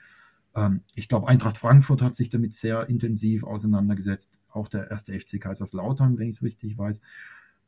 [0.55, 5.39] Ähm, ich glaube, Eintracht Frankfurt hat sich damit sehr intensiv auseinandergesetzt, auch der erste FC
[5.39, 7.01] Kaiserslautern, wenn ich es richtig weiß,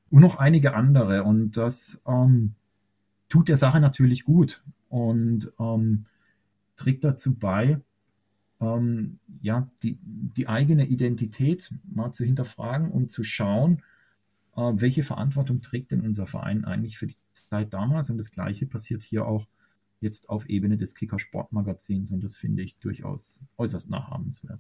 [0.09, 1.23] und noch einige andere.
[1.23, 2.55] Und das ähm,
[3.29, 6.05] tut der Sache natürlich gut und ähm,
[6.75, 7.79] trägt dazu bei,
[8.59, 13.83] ähm, ja, die, die eigene Identität mal zu hinterfragen und zu schauen,
[14.55, 17.17] äh, welche Verantwortung trägt denn unser Verein eigentlich für die
[17.49, 18.09] Zeit damals.
[18.09, 19.45] Und das Gleiche passiert hier auch
[19.99, 24.59] jetzt auf Ebene des Kicker Sportmagazins und das finde ich durchaus äußerst nachahmenswert.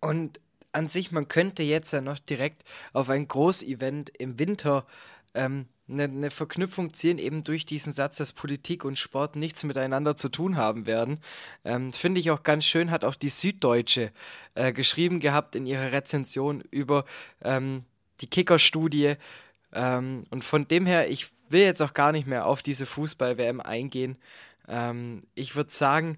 [0.00, 0.40] Und
[0.72, 4.86] an sich, man könnte jetzt ja noch direkt auf ein Großevent im Winter
[5.34, 10.16] ähm, eine, eine, Verknüpfung ziehen, eben durch diesen Satz, dass Politik und Sport nichts miteinander
[10.16, 11.20] zu tun haben werden.
[11.64, 14.10] Ähm, Finde ich auch ganz schön, hat auch die Süddeutsche
[14.54, 17.04] äh, geschrieben gehabt in ihrer Rezension über
[17.42, 17.84] ähm,
[18.20, 19.14] die Kicker-Studie.
[19.72, 23.60] Ähm, und von dem her, ich will jetzt auch gar nicht mehr auf diese Fußball-WM
[23.60, 24.16] eingehen.
[24.68, 26.16] Ähm, ich würde sagen,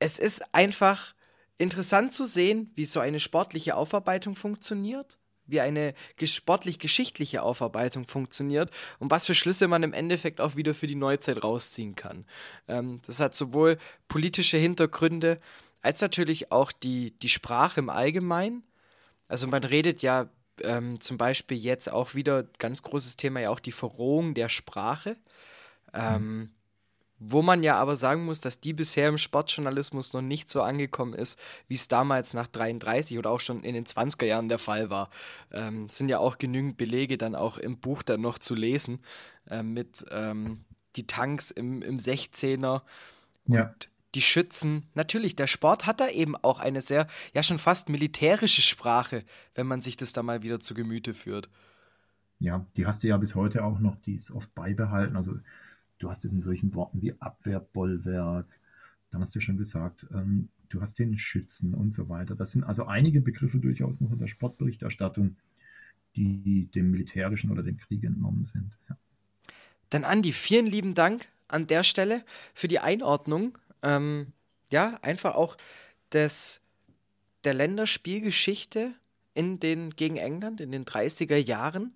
[0.00, 1.14] es ist einfach
[1.58, 5.16] interessant zu sehen, wie so eine sportliche Aufarbeitung funktioniert
[5.52, 10.88] wie eine sportlich-geschichtliche Aufarbeitung funktioniert und was für Schlüsse man im Endeffekt auch wieder für
[10.88, 12.24] die Neuzeit rausziehen kann.
[12.66, 13.78] Ähm, das hat sowohl
[14.08, 15.38] politische Hintergründe
[15.82, 18.64] als natürlich auch die, die Sprache im Allgemeinen.
[19.28, 20.28] Also man redet ja
[20.62, 25.16] ähm, zum Beispiel jetzt auch wieder, ganz großes Thema ja auch die Verrohung der Sprache.
[25.92, 26.50] Ähm,
[27.24, 31.14] wo man ja aber sagen muss, dass die bisher im Sportjournalismus noch nicht so angekommen
[31.14, 34.90] ist, wie es damals nach 33 oder auch schon in den 20er Jahren der Fall
[34.90, 35.10] war.
[35.52, 39.00] Ähm, sind ja auch genügend Belege dann auch im Buch dann noch zu lesen
[39.48, 40.64] äh, mit ähm,
[40.96, 42.82] die Tanks im, im 16er.
[43.46, 43.74] Ja.
[44.14, 44.86] die Schützen.
[44.94, 49.66] Natürlich, der Sport hat da eben auch eine sehr, ja schon fast militärische Sprache, wenn
[49.66, 51.48] man sich das da mal wieder zu Gemüte führt.
[52.38, 55.16] Ja, die hast du ja bis heute auch noch, die ist oft beibehalten.
[55.16, 55.36] Also
[56.02, 58.46] du hast es in solchen Worten wie Abwehrbollwerk,
[59.10, 62.34] dann hast du schon gesagt, ähm, du hast den Schützen und so weiter.
[62.34, 65.36] Das sind also einige Begriffe durchaus noch in der Sportberichterstattung,
[66.16, 68.76] die dem militärischen oder dem Krieg entnommen sind.
[68.88, 68.96] Ja.
[69.90, 72.24] Dann Andi, vielen lieben Dank an der Stelle
[72.54, 73.58] für die Einordnung.
[73.82, 74.32] Ähm,
[74.70, 75.56] ja, einfach auch
[76.12, 76.62] des,
[77.44, 78.94] der Länderspielgeschichte
[79.34, 81.94] in den, gegen England in den 30er Jahren,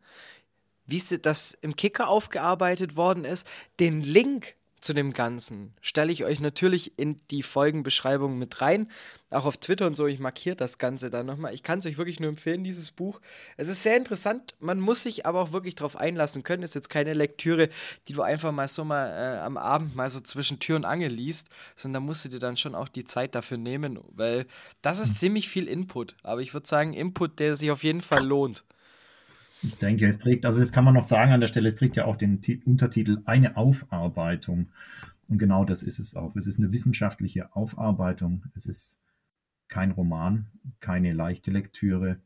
[0.86, 3.46] wie das im Kicker aufgearbeitet worden ist,
[3.78, 4.56] den Link
[4.86, 8.88] zu dem Ganzen stelle ich euch natürlich in die Folgenbeschreibung mit rein.
[9.30, 11.52] Auch auf Twitter und so, ich markiere das Ganze dann nochmal.
[11.54, 13.20] Ich kann es euch wirklich nur empfehlen, dieses Buch.
[13.56, 16.62] Es ist sehr interessant, man muss sich aber auch wirklich darauf einlassen können.
[16.62, 17.68] Es ist jetzt keine Lektüre,
[18.06, 21.10] die du einfach mal so mal äh, am Abend mal so zwischen Tür und Angel
[21.10, 24.46] liest, sondern da musst du dir dann schon auch die Zeit dafür nehmen, weil
[24.82, 25.16] das ist hm.
[25.16, 26.14] ziemlich viel Input.
[26.22, 28.64] Aber ich würde sagen, Input, der sich auf jeden Fall lohnt.
[29.66, 31.96] Ich denke, es trägt, also das kann man noch sagen an der Stelle, es trägt
[31.96, 34.68] ja auch den Untertitel Eine Aufarbeitung.
[35.26, 36.36] Und genau das ist es auch.
[36.36, 38.44] Es ist eine wissenschaftliche Aufarbeitung.
[38.54, 39.00] Es ist
[39.66, 40.46] kein Roman,
[40.78, 42.20] keine leichte Lektüre.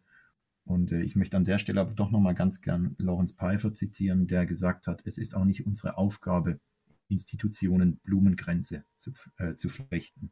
[0.67, 4.27] Und äh, ich möchte an der Stelle aber doch nochmal ganz gern Lawrence Pfeiffer zitieren,
[4.27, 6.61] der gesagt hat, es ist auch nicht unsere Aufgabe,
[7.09, 10.31] Institutionen Blumengrenze zu, äh, zu flechten.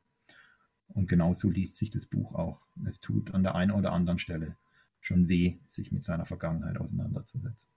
[0.89, 2.61] Und genauso liest sich das Buch auch.
[2.85, 4.57] Es tut an der einen oder anderen Stelle
[5.01, 7.71] schon weh, sich mit seiner Vergangenheit auseinanderzusetzen.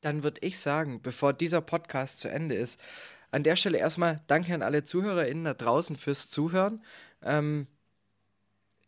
[0.00, 2.80] Dann würde ich sagen, bevor dieser Podcast zu Ende ist,
[3.30, 6.82] an der Stelle erstmal danke an alle ZuhörerInnen da draußen fürs Zuhören.
[7.22, 7.66] Ähm,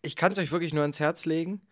[0.03, 1.63] ich kann es euch wirklich nur ans Herz legen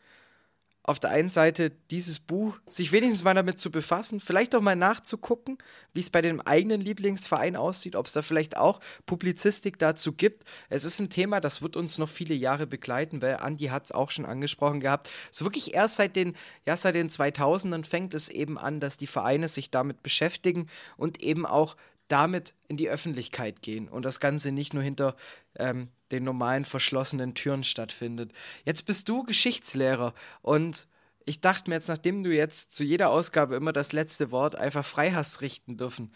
[0.82, 4.76] auf der einen Seite dieses Buch, sich wenigstens mal damit zu befassen, vielleicht auch mal
[4.76, 5.58] nachzugucken,
[5.92, 10.44] wie es bei dem eigenen Lieblingsverein aussieht, ob es da vielleicht auch Publizistik dazu gibt.
[10.70, 13.92] Es ist ein Thema, das wird uns noch viele Jahre begleiten, weil Andi hat es
[13.92, 15.10] auch schon angesprochen gehabt.
[15.30, 16.34] So wirklich erst seit den,
[16.66, 21.22] ja, seit den 2000ern fängt es eben an, dass die Vereine sich damit beschäftigen und
[21.22, 21.76] eben auch
[22.08, 25.14] damit in die Öffentlichkeit gehen und das Ganze nicht nur hinter
[25.56, 28.32] ähm, den normalen verschlossenen Türen stattfindet.
[28.64, 30.86] Jetzt bist du Geschichtslehrer und
[31.24, 34.84] ich dachte mir jetzt, nachdem du jetzt zu jeder Ausgabe immer das letzte Wort einfach
[34.84, 36.12] frei hast richten dürfen,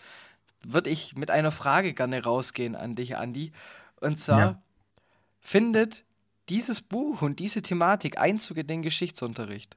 [0.63, 3.53] würde ich mit einer Frage gerne rausgehen an dich, Andi.
[4.01, 4.63] Und zwar, ja.
[5.41, 6.05] findet
[6.49, 9.77] dieses Buch und diese Thematik Einzug in den Geschichtsunterricht?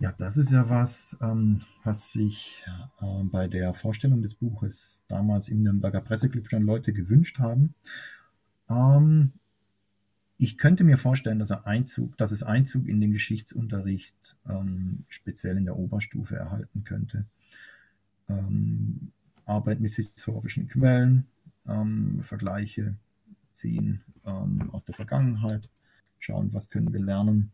[0.00, 2.64] Ja, das ist ja was, ähm, was sich
[3.02, 7.74] äh, bei der Vorstellung des Buches damals im Nürnberger Presseclub schon Leute gewünscht haben.
[8.70, 9.32] Ähm,
[10.38, 15.58] ich könnte mir vorstellen, dass, er Einzug, dass es Einzug in den Geschichtsunterricht ähm, speziell
[15.58, 17.26] in der Oberstufe erhalten könnte.
[18.30, 19.12] Ähm,
[19.44, 21.26] Arbeit mit historischen Quellen,
[21.68, 22.94] ähm, Vergleiche
[23.52, 25.68] ziehen ähm, aus der Vergangenheit,
[26.18, 27.52] schauen, was können wir lernen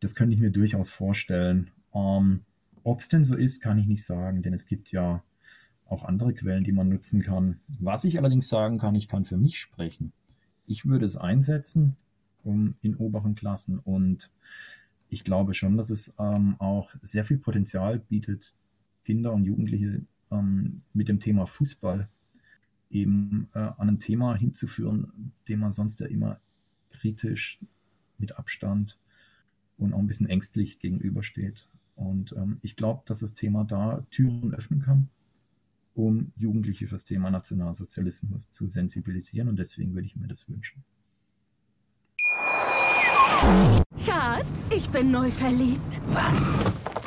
[0.00, 1.70] das könnte ich mir durchaus vorstellen.
[1.94, 2.40] Ähm,
[2.82, 5.22] Ob es denn so ist, kann ich nicht sagen, denn es gibt ja
[5.86, 7.60] auch andere Quellen, die man nutzen kann.
[7.78, 10.12] Was ich allerdings sagen kann, ich kann für mich sprechen.
[10.66, 11.96] Ich würde es einsetzen
[12.42, 14.30] um, in oberen Klassen und
[15.08, 18.54] ich glaube schon, dass es ähm, auch sehr viel Potenzial bietet,
[19.04, 22.08] Kinder und Jugendliche ähm, mit dem Thema Fußball
[22.90, 26.40] eben äh, an ein Thema hinzuführen, dem man sonst ja immer
[26.90, 27.60] kritisch
[28.18, 28.98] mit Abstand
[29.78, 31.68] und auch ein bisschen ängstlich gegenübersteht.
[31.96, 35.08] Und ähm, ich glaube, dass das Thema da Türen öffnen kann,
[35.94, 39.48] um Jugendliche für das Thema Nationalsozialismus zu sensibilisieren.
[39.48, 40.84] Und deswegen würde ich mir das wünschen.
[44.04, 46.00] Schatz, ich bin neu verliebt.
[46.08, 46.52] Was?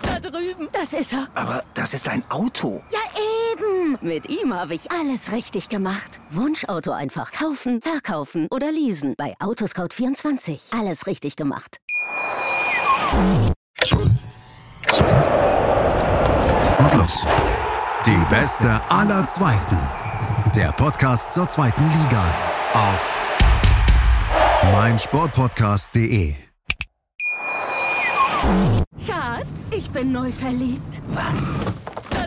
[0.01, 0.67] Da drüben.
[0.71, 1.27] Das ist er.
[1.35, 2.81] Aber das ist ein Auto.
[2.91, 2.99] Ja,
[3.53, 3.97] eben.
[4.01, 6.19] Mit ihm habe ich alles richtig gemacht.
[6.31, 9.15] Wunschauto einfach kaufen, verkaufen oder leasen.
[9.17, 10.77] Bei Autoscout24.
[10.77, 11.79] Alles richtig gemacht.
[16.77, 17.25] Und los.
[18.05, 19.77] Die beste aller Zweiten.
[20.55, 22.23] Der Podcast zur zweiten Liga.
[22.73, 23.15] Auf
[24.73, 26.35] meinsportpodcast.de.
[29.05, 31.01] Schatz, ich bin neu verliebt.
[31.09, 31.53] Was?